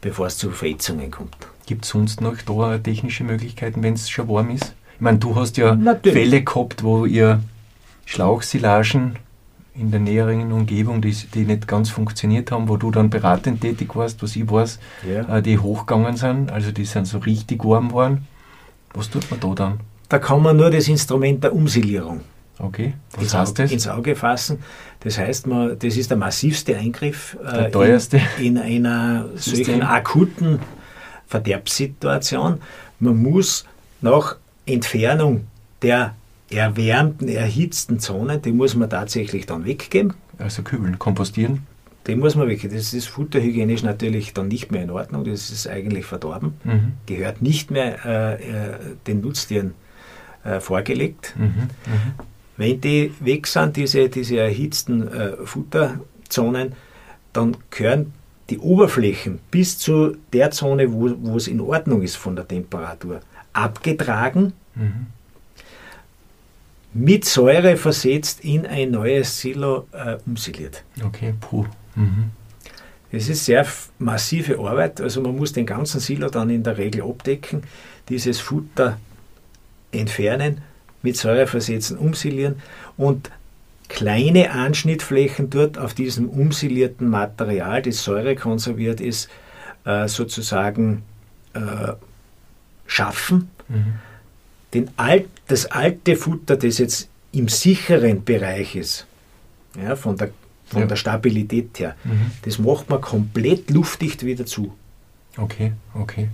bevor 0.00 0.26
es 0.26 0.38
zu 0.38 0.50
Verletzungen 0.50 1.10
kommt. 1.10 1.36
Gibt 1.66 1.84
es 1.84 1.90
sonst 1.90 2.20
noch 2.20 2.36
da 2.46 2.78
technische 2.78 3.24
Möglichkeiten, 3.24 3.82
wenn 3.82 3.94
es 3.94 4.08
schon 4.08 4.28
warm 4.28 4.50
ist? 4.50 4.74
Ich 4.94 5.00
meine, 5.00 5.18
du 5.18 5.34
hast 5.36 5.56
ja 5.56 5.74
Natürlich. 5.74 6.18
Fälle 6.18 6.42
gehabt, 6.42 6.82
wo 6.82 7.04
ihr 7.04 7.40
Schlauchsilagen 8.06 9.16
in 9.74 9.90
der 9.90 10.00
näheren 10.00 10.50
Umgebung, 10.52 11.00
die, 11.00 11.12
die 11.34 11.44
nicht 11.44 11.68
ganz 11.68 11.90
funktioniert 11.90 12.50
haben, 12.50 12.68
wo 12.68 12.76
du 12.76 12.90
dann 12.90 13.08
beratend 13.08 13.60
tätig 13.60 13.94
warst, 13.94 14.22
was 14.22 14.34
ich 14.36 14.50
weiß, 14.50 14.78
Ja. 15.08 15.36
äh, 15.38 15.42
die 15.42 15.58
hochgegangen 15.58 16.16
sind, 16.16 16.50
also 16.50 16.72
die 16.72 16.84
sind 16.84 17.06
so 17.06 17.18
richtig 17.18 17.64
warm 17.64 17.92
waren. 17.92 18.26
Was 18.94 19.08
tut 19.08 19.30
man 19.30 19.40
da 19.40 19.54
dann? 19.54 19.80
Da 20.10 20.18
kann 20.18 20.42
man 20.42 20.56
nur 20.56 20.70
das 20.70 20.88
Instrument 20.88 21.42
der 21.42 21.54
Umsilierung 21.54 22.20
Okay, 22.58 22.92
ins, 23.18 23.34
Auge, 23.34 23.62
ins 23.62 23.88
Auge 23.88 24.14
fassen. 24.14 24.58
Das 25.00 25.16
heißt, 25.16 25.46
man, 25.46 25.78
das 25.78 25.96
ist 25.96 26.10
der 26.10 26.18
massivste 26.18 26.76
Eingriff 26.76 27.38
äh, 27.42 27.54
Der 27.54 27.72
teuerste. 27.72 28.20
in, 28.38 28.56
in 28.58 28.84
einer 28.84 29.28
System. 29.36 29.64
solchen 29.64 29.82
akuten 29.82 30.58
Verderbssituation. 31.26 32.60
Man 32.98 33.22
muss 33.22 33.64
nach 34.02 34.36
Entfernung 34.66 35.46
der 35.80 36.14
erwärmten, 36.50 37.28
erhitzten 37.28 37.98
Zonen, 37.98 38.42
die 38.42 38.52
muss 38.52 38.74
man 38.74 38.90
tatsächlich 38.90 39.46
dann 39.46 39.64
weggeben. 39.64 40.12
Also 40.36 40.62
kübeln, 40.62 40.98
kompostieren. 40.98 41.66
Die 42.06 42.14
muss 42.16 42.34
man 42.34 42.48
weggeben. 42.48 42.76
Das 42.76 42.92
ist 42.92 43.06
futterhygienisch 43.06 43.82
natürlich 43.84 44.34
dann 44.34 44.48
nicht 44.48 44.70
mehr 44.70 44.82
in 44.82 44.90
Ordnung. 44.90 45.24
Das 45.24 45.50
ist 45.50 45.66
eigentlich 45.66 46.04
verdorben. 46.04 46.54
Mhm. 46.64 46.92
Gehört 47.06 47.40
nicht 47.40 47.70
mehr 47.70 48.04
äh, 48.04 48.34
äh, 48.34 48.74
den 49.06 49.20
Nutztieren 49.22 49.74
äh, 50.44 50.60
vorgelegt. 50.60 51.34
Mhm. 51.38 51.44
Mhm. 51.44 51.70
Wenn 52.56 52.80
die 52.80 53.12
weg 53.20 53.46
sind, 53.46 53.76
diese, 53.76 54.08
diese 54.08 54.38
erhitzten 54.38 55.08
äh, 55.08 55.36
Futterzonen, 55.44 56.72
dann 57.32 57.56
gehören 57.70 58.12
die 58.50 58.58
Oberflächen 58.58 59.38
bis 59.50 59.78
zu 59.78 60.16
der 60.32 60.50
Zone, 60.50 60.92
wo, 60.92 61.10
wo 61.20 61.36
es 61.36 61.46
in 61.46 61.60
Ordnung 61.60 62.02
ist 62.02 62.16
von 62.16 62.34
der 62.36 62.46
Temperatur, 62.46 63.20
abgetragen, 63.52 64.52
Mhm. 64.76 65.06
mit 66.94 67.24
Säure 67.24 67.76
versetzt 67.76 68.44
in 68.44 68.66
ein 68.66 68.92
neues 68.92 69.40
Silo 69.40 69.86
äh, 69.92 70.16
umsiliert. 70.26 70.84
Okay, 71.04 71.34
puh. 71.40 71.66
Mhm. 71.96 72.30
Es 73.12 73.28
ist 73.28 73.44
sehr 73.44 73.66
massive 73.98 74.58
Arbeit, 74.58 75.00
also 75.00 75.20
man 75.20 75.36
muss 75.36 75.52
den 75.52 75.66
ganzen 75.66 76.00
Silo 76.00 76.30
dann 76.30 76.50
in 76.50 76.62
der 76.62 76.78
Regel 76.78 77.02
abdecken, 77.02 77.62
dieses 78.08 78.38
Futter 78.40 78.98
entfernen, 79.92 80.60
mit 81.02 81.16
Säure 81.16 81.46
versetzen, 81.46 81.96
umsilieren 81.98 82.56
und 82.96 83.30
kleine 83.88 84.52
Anschnittflächen 84.52 85.50
dort 85.50 85.78
auf 85.78 85.94
diesem 85.94 86.28
umsilierten 86.28 87.08
Material, 87.08 87.82
das 87.82 88.04
säurekonserviert 88.04 89.00
ist, 89.00 89.28
äh, 89.84 90.06
sozusagen 90.08 91.02
äh, 91.54 91.92
schaffen. 92.86 93.50
Mhm. 93.68 93.94
Den 94.74 94.90
alt, 94.96 95.26
das 95.48 95.66
alte 95.66 96.14
Futter, 96.16 96.56
das 96.56 96.78
jetzt 96.78 97.08
im 97.32 97.48
sicheren 97.48 98.24
Bereich 98.24 98.76
ist, 98.76 99.06
ja, 99.80 99.96
von, 99.96 100.16
der, 100.16 100.30
von 100.66 100.82
Ja. 100.82 100.86
der 100.86 100.96
Stabilität 100.96 101.78
her, 101.80 101.96
Mhm. 102.04 102.30
das 102.42 102.58
macht 102.58 102.88
man 102.90 103.00
komplett 103.00 103.70
luftdicht 103.70 104.24
wieder 104.24 104.46
zu 104.46 104.72
Okay, 105.36 105.72
okay. 105.94 106.28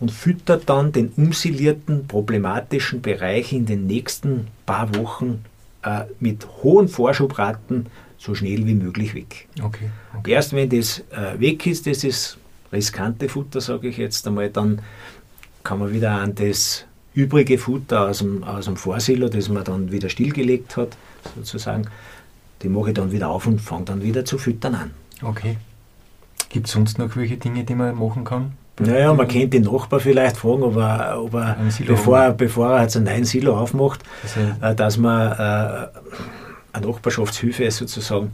Und 0.00 0.12
füttert 0.12 0.68
dann 0.68 0.92
den 0.92 1.08
umsilierten 1.16 2.06
problematischen 2.06 3.02
Bereich 3.02 3.52
in 3.52 3.66
den 3.66 3.86
nächsten 3.86 4.46
paar 4.66 4.94
Wochen 4.94 5.44
äh, 5.82 6.04
mit 6.20 6.46
hohen 6.62 6.88
Vorschubraten 6.88 7.86
so 8.18 8.34
schnell 8.34 8.66
wie 8.66 8.74
möglich 8.74 9.14
weg. 9.14 9.48
Okay, 9.62 9.90
okay. 10.16 10.32
Erst 10.32 10.52
wenn 10.52 10.68
das 10.68 11.00
äh, 11.10 11.38
weg 11.38 11.66
ist, 11.66 11.86
das 11.86 12.04
ist 12.04 12.38
riskante 12.72 13.28
Futter, 13.28 13.60
sage 13.60 13.88
ich 13.88 13.96
jetzt 13.96 14.26
einmal, 14.26 14.50
dann 14.50 14.82
kann 15.62 15.78
man 15.78 15.92
wieder 15.92 16.12
an 16.12 16.34
das 16.34 16.84
übrige 17.14 17.58
Futter 17.58 18.08
aus 18.08 18.18
dem, 18.18 18.44
aus 18.44 18.66
dem 18.66 18.76
Vorsilo, 18.76 19.28
das 19.28 19.48
man 19.48 19.64
dann 19.64 19.90
wieder 19.90 20.08
stillgelegt 20.08 20.76
hat, 20.76 20.96
sozusagen, 21.36 21.86
die 22.62 22.68
mache 22.68 22.90
ich 22.90 22.94
dann 22.94 23.12
wieder 23.12 23.28
auf 23.28 23.46
und 23.46 23.60
fange 23.60 23.86
dann 23.86 24.02
wieder 24.02 24.24
zu 24.24 24.38
füttern 24.38 24.74
an. 24.74 24.90
okay. 25.22 25.56
Gibt 26.50 26.66
es 26.66 26.72
sonst 26.72 26.98
noch 26.98 27.14
welche 27.14 27.36
Dinge, 27.36 27.64
die 27.64 27.74
man 27.74 27.94
machen 27.94 28.24
kann? 28.24 28.52
Naja, 28.80 29.12
man 29.12 29.26
könnte 29.28 29.48
den 29.48 29.64
Nachbar 29.64 30.00
vielleicht 30.00 30.36
fragen, 30.36 30.62
ob 30.62 30.76
er, 30.76 31.20
ob 31.22 31.34
er 31.34 31.56
bevor, 31.86 32.18
er, 32.18 32.32
bevor 32.32 32.70
er 32.72 32.82
jetzt 32.82 32.96
einen 32.96 33.06
neuen 33.06 33.24
Silo 33.24 33.56
aufmacht, 33.56 34.00
also, 34.60 34.74
dass 34.76 34.96
man 34.96 35.32
äh, 35.32 35.88
eine 36.72 36.86
Nachbarschaftshilfe 36.86 37.70
sozusagen 37.70 38.32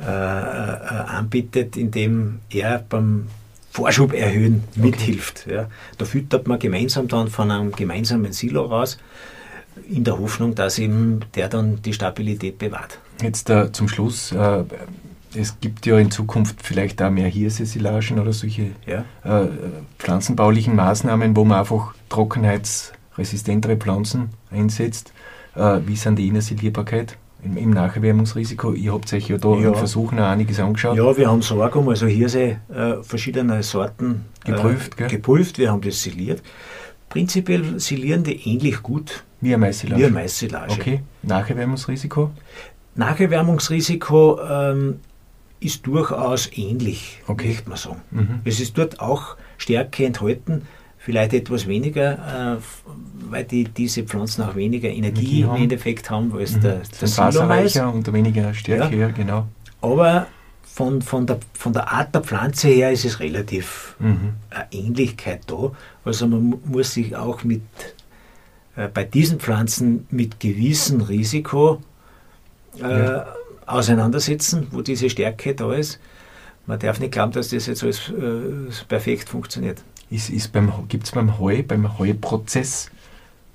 äh, 0.00 0.04
äh, 0.04 0.06
anbietet, 0.06 1.76
indem 1.76 2.40
er 2.50 2.84
beim 2.88 3.26
Vorschub 3.70 4.12
erhöhen 4.12 4.64
mithilft. 4.76 5.44
Okay. 5.46 5.54
Ja. 5.54 5.66
Da 5.98 6.04
füttert 6.04 6.46
man 6.46 6.58
gemeinsam 6.58 7.08
dann 7.08 7.28
von 7.28 7.50
einem 7.50 7.72
gemeinsamen 7.72 8.32
Silo 8.32 8.66
raus, 8.66 8.98
in 9.88 10.04
der 10.04 10.18
Hoffnung, 10.18 10.54
dass 10.54 10.78
eben 10.78 11.20
der 11.34 11.48
dann 11.48 11.82
die 11.82 11.92
Stabilität 11.92 12.58
bewahrt. 12.58 12.98
Jetzt 13.22 13.50
äh, 13.50 13.72
zum 13.72 13.88
Schluss, 13.88 14.32
äh, 14.32 14.64
es 15.36 15.60
gibt 15.60 15.86
ja 15.86 15.98
in 15.98 16.10
Zukunft 16.10 16.62
vielleicht 16.62 17.02
auch 17.02 17.10
mehr 17.10 17.28
Hirsesilagen 17.28 18.18
oder 18.18 18.32
solche 18.32 18.72
ja. 18.86 19.04
äh, 19.24 19.48
pflanzenbaulichen 19.98 20.76
Maßnahmen, 20.76 21.36
wo 21.36 21.44
man 21.44 21.60
einfach 21.60 21.94
trockenheitsresistentere 22.08 23.76
Pflanzen 23.76 24.30
einsetzt. 24.50 25.12
Äh, 25.54 25.80
wie 25.86 25.96
sind 25.96 26.18
die 26.18 26.28
Innersilierbarkeit? 26.28 27.16
im, 27.44 27.56
im 27.56 27.70
Nacherwärmungsrisiko. 27.70 28.72
Ihr 28.72 28.92
habt 28.92 29.12
euch 29.12 29.28
ja 29.28 29.38
da 29.38 29.54
ja. 29.54 29.68
in 29.68 29.74
Versuchen 29.74 30.18
auch 30.18 30.28
einiges 30.28 30.58
angeschaut. 30.60 30.96
Ja, 30.96 31.16
wir 31.16 31.30
haben 31.30 31.42
Sorghum, 31.42 31.88
also 31.88 32.06
Hirse, 32.06 32.56
äh, 32.74 33.02
verschiedene 33.02 33.62
Sorten 33.62 34.24
äh, 34.44 34.52
geprüft, 34.52 35.00
äh, 35.00 35.08
geprüft. 35.08 35.58
Wir 35.58 35.70
haben 35.70 35.82
das 35.82 36.02
siliert. 36.02 36.42
Prinzipiell 37.08 37.78
silieren 37.78 38.24
die 38.24 38.48
ähnlich 38.48 38.82
gut 38.82 39.24
wie 39.40 39.48
eine 39.48 39.58
Maissilage. 39.58 40.00
Wie 40.00 40.06
eine 40.06 40.14
Maissilage. 40.14 40.72
Okay. 40.72 41.00
Nacherwärmungsrisiko? 41.22 42.30
Nacherwärmungsrisiko 42.96 44.40
ähm, 44.40 45.00
ist 45.64 45.86
durchaus 45.86 46.50
ähnlich, 46.52 47.22
okay. 47.26 47.48
möchte 47.48 47.68
man 47.68 47.78
sagen. 47.78 48.02
Mhm. 48.10 48.40
Es 48.44 48.60
ist 48.60 48.76
dort 48.76 49.00
auch 49.00 49.36
Stärke 49.56 50.04
enthalten, 50.04 50.62
vielleicht 50.98 51.32
etwas 51.32 51.66
weniger, 51.66 52.58
äh, 52.58 52.62
weil 53.30 53.44
die, 53.44 53.64
diese 53.64 54.04
Pflanzen 54.04 54.42
auch 54.42 54.54
weniger 54.54 54.88
Energie, 54.88 55.42
im 55.42 55.54
Endeffekt 55.54 56.10
haben 56.10 56.32
als 56.36 56.56
mhm. 56.56 56.60
der, 56.60 56.82
der 57.00 57.16
Wasserreicher 57.16 57.92
und 57.92 58.12
weniger 58.12 58.54
Stärke, 58.54 58.96
ja. 58.96 59.08
genau. 59.08 59.46
Aber 59.80 60.26
von, 60.62 61.02
von, 61.02 61.26
der, 61.26 61.38
von 61.52 61.72
der 61.72 61.92
Art 61.92 62.14
der 62.14 62.22
Pflanze 62.22 62.68
her 62.68 62.90
ist 62.90 63.04
es 63.04 63.20
relativ 63.20 63.96
mhm. 63.98 64.34
eine 64.50 64.66
Ähnlichkeit 64.72 65.42
da. 65.46 65.72
Also 66.04 66.26
man 66.26 66.60
muss 66.64 66.94
sich 66.94 67.14
auch 67.14 67.44
mit 67.44 67.62
äh, 68.76 68.88
bei 68.88 69.04
diesen 69.04 69.38
Pflanzen 69.38 70.06
mit 70.10 70.40
gewissem 70.40 71.00
Risiko 71.00 71.80
äh, 72.82 73.04
ja. 73.04 73.26
Auseinandersetzen, 73.66 74.68
wo 74.70 74.82
diese 74.82 75.10
Stärke 75.10 75.54
da 75.54 75.72
ist. 75.72 75.98
Man 76.66 76.78
darf 76.78 76.98
nicht 77.00 77.12
glauben, 77.12 77.32
dass 77.32 77.50
das 77.50 77.66
jetzt 77.66 77.82
alles 77.82 78.08
äh, 78.08 78.84
perfekt 78.88 79.28
funktioniert. 79.28 79.82
Ist, 80.10 80.30
ist 80.30 80.52
beim, 80.52 80.72
Gibt 80.88 81.04
es 81.04 81.12
beim 81.12 81.38
Heu, 81.38 81.62
beim 81.62 81.98
Heuprozess 81.98 82.90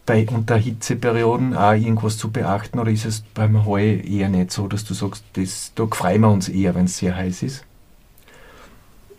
bei 0.06 0.26
unter 0.28 0.58
Hitzeperioden 0.58 1.56
auch 1.56 1.74
irgendwas 1.74 2.18
zu 2.18 2.32
beachten 2.32 2.80
oder 2.80 2.90
ist 2.90 3.06
es 3.06 3.22
beim 3.36 3.66
Heu 3.66 3.98
eher 3.98 4.28
nicht 4.30 4.52
so, 4.52 4.68
dass 4.68 4.84
du 4.84 4.96
sagst, 4.96 5.24
das, 5.34 5.72
da 5.76 5.86
freuen 5.86 6.22
wir 6.22 6.32
uns 6.32 6.50
eher, 6.50 6.74
wenn 6.74 6.86
es 6.86 6.98
sehr 6.98 7.16
heiß 7.16 7.44
ist? 7.44 7.64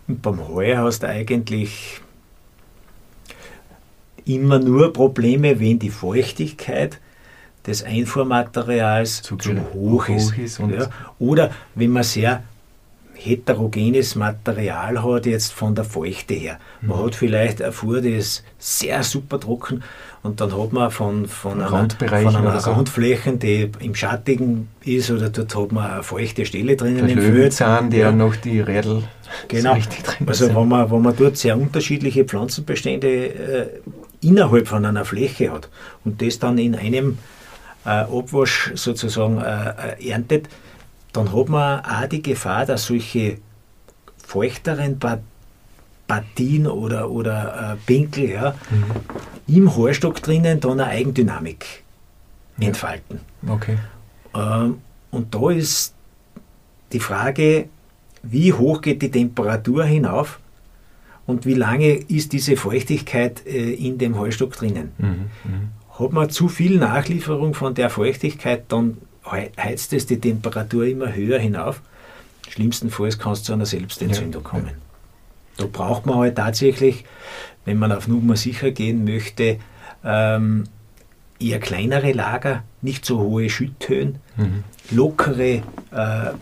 Und 0.08 0.20
beim 0.20 0.48
Heu 0.48 0.76
hast 0.76 1.04
du 1.04 1.08
eigentlich 1.08 2.00
immer 4.24 4.58
nur 4.58 4.92
Probleme, 4.92 5.60
wenn 5.60 5.78
die 5.78 5.90
Feuchtigkeit 5.90 6.98
des 7.66 7.82
Einfuhrmaterials 7.84 9.22
zu, 9.22 9.36
zu 9.36 9.52
hoch, 9.74 10.08
hoch 10.08 10.08
ist. 10.08 10.38
ist 10.38 10.58
ja. 10.58 10.88
Oder 11.18 11.50
wenn 11.74 11.90
man 11.90 12.02
sehr 12.02 12.42
heterogenes 13.22 14.14
Material 14.14 15.02
hat, 15.02 15.26
jetzt 15.26 15.52
von 15.52 15.74
der 15.74 15.84
Feuchte 15.84 16.34
her. 16.34 16.58
Man 16.80 16.98
mhm. 16.98 17.04
hat 17.04 17.14
vielleicht 17.14 17.60
eine 17.60 17.72
Fuhr, 17.72 18.00
die 18.00 18.14
ist 18.14 18.44
sehr 18.58 19.02
super 19.02 19.38
trocken 19.38 19.82
und 20.22 20.40
dann 20.40 20.56
hat 20.56 20.72
man 20.72 20.90
von, 20.90 21.26
von 21.26 21.60
einer, 21.60 21.68
von 21.68 22.36
einer 22.36 22.54
Randfläche, 22.54 23.36
die 23.36 23.70
im 23.80 23.94
Schattigen 23.94 24.68
ist, 24.84 25.10
oder 25.10 25.28
dort 25.28 25.54
hat 25.54 25.72
man 25.72 25.90
eine 25.90 26.02
feuchte 26.02 26.46
Stelle 26.46 26.76
drinnen 26.76 27.06
der 27.06 27.08
im 27.08 27.18
Löwenzahn, 27.18 27.90
der 27.90 28.00
ja. 28.00 28.12
noch 28.12 28.36
die 28.36 28.60
Rädel 28.60 29.04
genau. 29.48 29.74
drin 29.74 30.26
Also 30.26 30.54
wenn 30.54 30.68
man, 30.68 30.90
wenn 30.90 31.02
man 31.02 31.14
dort 31.16 31.36
sehr 31.36 31.56
unterschiedliche 31.58 32.24
Pflanzenbestände 32.24 33.08
äh, 33.08 33.66
innerhalb 34.22 34.68
von 34.68 34.84
einer 34.84 35.04
Fläche 35.04 35.52
hat 35.52 35.68
und 36.04 36.22
das 36.22 36.38
dann 36.38 36.58
in 36.58 36.74
einem 36.74 37.18
äh, 37.90 38.18
Abwasch 38.18 38.72
sozusagen 38.74 39.38
äh, 39.40 39.96
äh 39.98 40.10
erntet, 40.10 40.48
dann 41.12 41.34
hat 41.34 41.48
man 41.48 41.80
auch 41.80 42.06
die 42.06 42.22
Gefahr, 42.22 42.66
dass 42.66 42.86
solche 42.86 43.38
feuchteren 44.16 44.98
Partien 46.06 46.66
oder, 46.66 47.10
oder 47.10 47.72
äh, 47.72 47.76
Pinkel 47.86 48.30
ja, 48.30 48.54
mhm. 48.70 49.56
im 49.56 49.76
Haarstock 49.76 50.22
drinnen 50.22 50.60
dann 50.60 50.80
eine 50.80 50.86
Eigendynamik 50.86 51.82
ja. 52.58 52.68
entfalten. 52.68 53.20
Okay. 53.46 53.78
Ähm, 54.34 54.78
und 55.10 55.34
da 55.34 55.50
ist 55.50 55.94
die 56.92 57.00
Frage, 57.00 57.68
wie 58.22 58.52
hoch 58.52 58.80
geht 58.80 59.02
die 59.02 59.10
Temperatur 59.10 59.84
hinauf 59.84 60.38
und 61.26 61.46
wie 61.46 61.54
lange 61.54 61.94
ist 61.94 62.32
diese 62.32 62.56
Feuchtigkeit 62.56 63.44
äh, 63.46 63.72
in 63.72 63.98
dem 63.98 64.18
Heustock 64.18 64.52
drinnen. 64.52 64.92
Mhm. 64.98 65.30
Mhm. 65.44 65.68
Hat 66.00 66.12
man 66.12 66.30
zu 66.30 66.48
viel 66.48 66.78
Nachlieferung 66.78 67.54
von 67.54 67.74
der 67.74 67.90
Feuchtigkeit, 67.90 68.64
dann 68.68 68.96
heizt 69.30 69.92
es 69.92 70.06
die 70.06 70.18
Temperatur 70.18 70.86
immer 70.86 71.14
höher 71.14 71.38
hinauf. 71.38 71.82
Schlimmstenfalls 72.48 73.18
kann 73.18 73.32
es 73.32 73.42
zu 73.42 73.52
einer 73.52 73.66
Selbstentzündung 73.66 74.42
ja, 74.42 74.48
kommen. 74.48 74.70
Da 75.56 75.66
braucht 75.66 76.06
man 76.06 76.16
halt 76.16 76.36
tatsächlich, 76.36 77.04
wenn 77.64 77.78
man 77.78 77.92
auf 77.92 78.08
Nummer 78.08 78.36
sicher 78.36 78.70
gehen 78.70 79.04
möchte, 79.04 79.58
ähm, 80.02 80.64
eher 81.38 81.60
kleinere 81.60 82.12
Lager, 82.12 82.64
nicht 82.82 83.04
so 83.04 83.18
hohe 83.20 83.50
Schütthöhen, 83.50 84.16
mhm. 84.36 84.64
lockere 84.90 85.62
äh, 85.90 86.32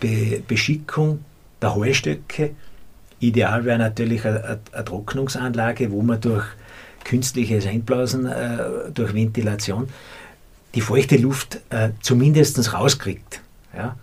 Be 0.00 0.42
Beschickung 0.46 1.24
der 1.62 1.74
Heustöcke. 1.74 2.50
Ideal 3.18 3.64
wäre 3.64 3.78
natürlich 3.78 4.26
eine, 4.26 4.60
eine, 4.72 4.84
Trocknungsanlage, 4.84 5.90
wo 5.90 6.02
man 6.02 6.20
durch 6.20 6.44
künstliches 7.06 7.66
Einblasen, 7.66 8.26
äh, 8.26 8.58
durch 8.92 9.14
Ventilation 9.14 9.88
die 10.74 10.80
feuchte 10.82 11.16
Luft 11.16 11.60
äh, 11.70 11.90
zumindest 12.00 12.72
rauskriegt. 12.74 13.40
Ja? 13.74 13.96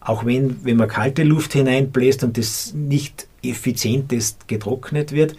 Auch 0.00 0.24
wenn, 0.24 0.64
wenn 0.64 0.76
man 0.76 0.88
kalte 0.88 1.24
Luft 1.24 1.52
hineinbläst 1.52 2.22
und 2.24 2.38
das 2.38 2.72
nicht 2.72 3.26
effizientest 3.42 4.48
getrocknet 4.48 5.12
wird, 5.12 5.36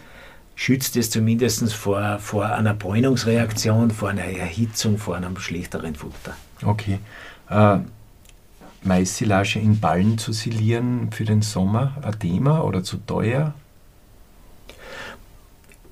schützt 0.55 0.97
es 0.97 1.09
zumindest 1.09 1.73
vor, 1.73 2.19
vor 2.19 2.45
einer 2.45 2.73
Bräunungsreaktion, 2.73 3.91
vor 3.91 4.09
einer 4.09 4.25
Erhitzung, 4.25 4.97
vor 4.97 5.15
einem 5.15 5.37
schlechteren 5.37 5.95
Futter. 5.95 6.35
Okay. 6.63 6.99
Äh, 7.49 7.79
Maissilage 8.83 9.59
in 9.59 9.79
Ballen 9.79 10.17
zu 10.17 10.33
silieren 10.33 11.11
für 11.11 11.25
den 11.25 11.41
Sommer 11.41 11.95
ein 12.01 12.19
Thema 12.19 12.63
oder 12.63 12.83
zu 12.83 12.97
teuer? 12.97 13.53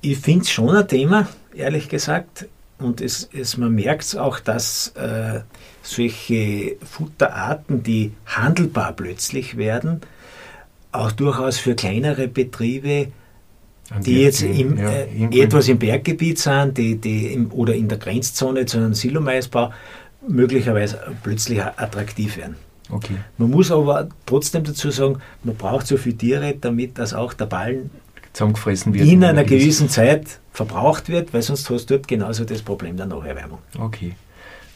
Ich 0.08 0.18
finde 0.18 0.42
es 0.42 0.50
schon 0.50 0.70
ein 0.70 0.86
Thema, 0.86 1.26
ehrlich 1.52 1.88
gesagt. 1.88 2.46
Und 2.78 3.00
es, 3.00 3.28
es, 3.32 3.56
man 3.56 3.74
merkt 3.74 4.16
auch, 4.16 4.38
dass 4.38 4.92
äh, 4.94 5.40
solche 5.82 6.76
Futterarten, 6.84 7.82
die 7.82 8.12
handelbar 8.24 8.92
plötzlich 8.92 9.56
werden, 9.56 10.02
auch 10.92 11.10
durchaus 11.10 11.58
für 11.58 11.74
kleinere 11.74 12.28
Betriebe, 12.28 13.08
die 13.98 14.22
jetzt 14.22 14.42
im, 14.42 14.78
ja, 14.78 14.90
äh, 14.90 15.42
etwas 15.42 15.66
im 15.66 15.78
Berggebiet 15.78 16.38
sind 16.38 16.78
die, 16.78 16.96
die 16.96 17.32
im, 17.32 17.50
oder 17.50 17.74
in 17.74 17.88
der 17.88 17.98
Grenzzone 17.98 18.64
zu 18.66 18.76
einem 18.76 18.94
Silomaisbau, 18.94 19.72
möglicherweise 20.28 21.00
plötzlich 21.24 21.60
attraktiv 21.60 22.36
werden. 22.36 22.54
Okay. 22.90 23.16
Man 23.38 23.50
muss 23.50 23.72
aber 23.72 24.08
trotzdem 24.24 24.62
dazu 24.62 24.92
sagen, 24.92 25.18
man 25.42 25.56
braucht 25.56 25.88
so 25.88 25.96
viele 25.96 26.16
Tiere, 26.16 26.54
damit 26.60 26.96
dass 26.96 27.12
auch 27.12 27.32
der 27.32 27.46
Ballen 27.46 27.90
zusammengefressen 28.36 28.94
wird. 28.94 29.08
In 29.08 29.24
einer 29.24 29.44
gewissen 29.44 29.88
Zeit 29.88 30.38
verbraucht 30.52 31.08
wird, 31.08 31.32
weil 31.32 31.42
sonst 31.42 31.68
hast 31.70 31.86
du 31.86 31.96
dort 31.96 32.06
genauso 32.06 32.44
das 32.44 32.62
Problem 32.62 32.96
der 32.96 33.06
Nacherwärmung. 33.06 33.58
Okay. 33.78 34.14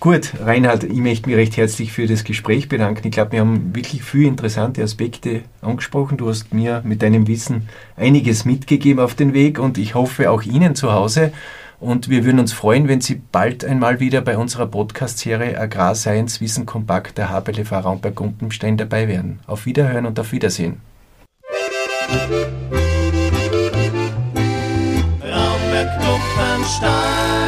Gut, 0.01 0.33
Reinhard, 0.41 0.85
ich 0.85 0.97
möchte 0.97 1.29
mich 1.29 1.37
recht 1.37 1.59
herzlich 1.59 1.93
für 1.93 2.07
das 2.07 2.25
Gespräch 2.25 2.71
bedanken. 2.71 3.07
Ich 3.07 3.13
glaube, 3.13 3.33
wir 3.33 3.41
haben 3.41 3.75
wirklich 3.75 4.03
viele 4.03 4.29
interessante 4.29 4.83
Aspekte 4.83 5.43
angesprochen. 5.61 6.17
Du 6.17 6.31
hast 6.31 6.55
mir 6.55 6.81
mit 6.87 7.03
deinem 7.03 7.29
Wissen 7.29 7.69
einiges 7.97 8.47
mitgegeben 8.47 9.05
auf 9.05 9.15
den 9.15 9.35
Weg 9.35 9.59
und 9.59 9.77
ich 9.77 9.95
hoffe 9.95 10.31
auch 10.31 10.43
Ihnen 10.43 10.75
zu 10.75 10.93
Hause. 10.93 11.33
Und 11.81 12.09
wir 12.09 12.25
würden 12.25 12.41
uns 12.41 12.55
freuen, 12.55 12.89
wenn 12.89 13.03
Sie 13.03 13.21
bald 13.31 13.63
einmal 13.63 14.01
wieder 14.01 14.23
bei 14.23 14.39
unserer 14.39 14.67
Podcast-Serie 14.67 15.59
Agrar 15.59 15.95
Science 15.95 16.41
Wissen 16.41 16.65
Kompakt 16.65 17.19
der 17.19 17.29
HBLV 17.29 17.71
Raumberg-Gumpenstein 17.71 18.79
dabei 18.79 19.07
wären. 19.07 19.41
Auf 19.47 19.67
Wiederhören 19.67 20.07
und 20.07 20.19
auf 20.19 20.33
Wiedersehen. 20.33 20.81
Stein. 26.65 27.40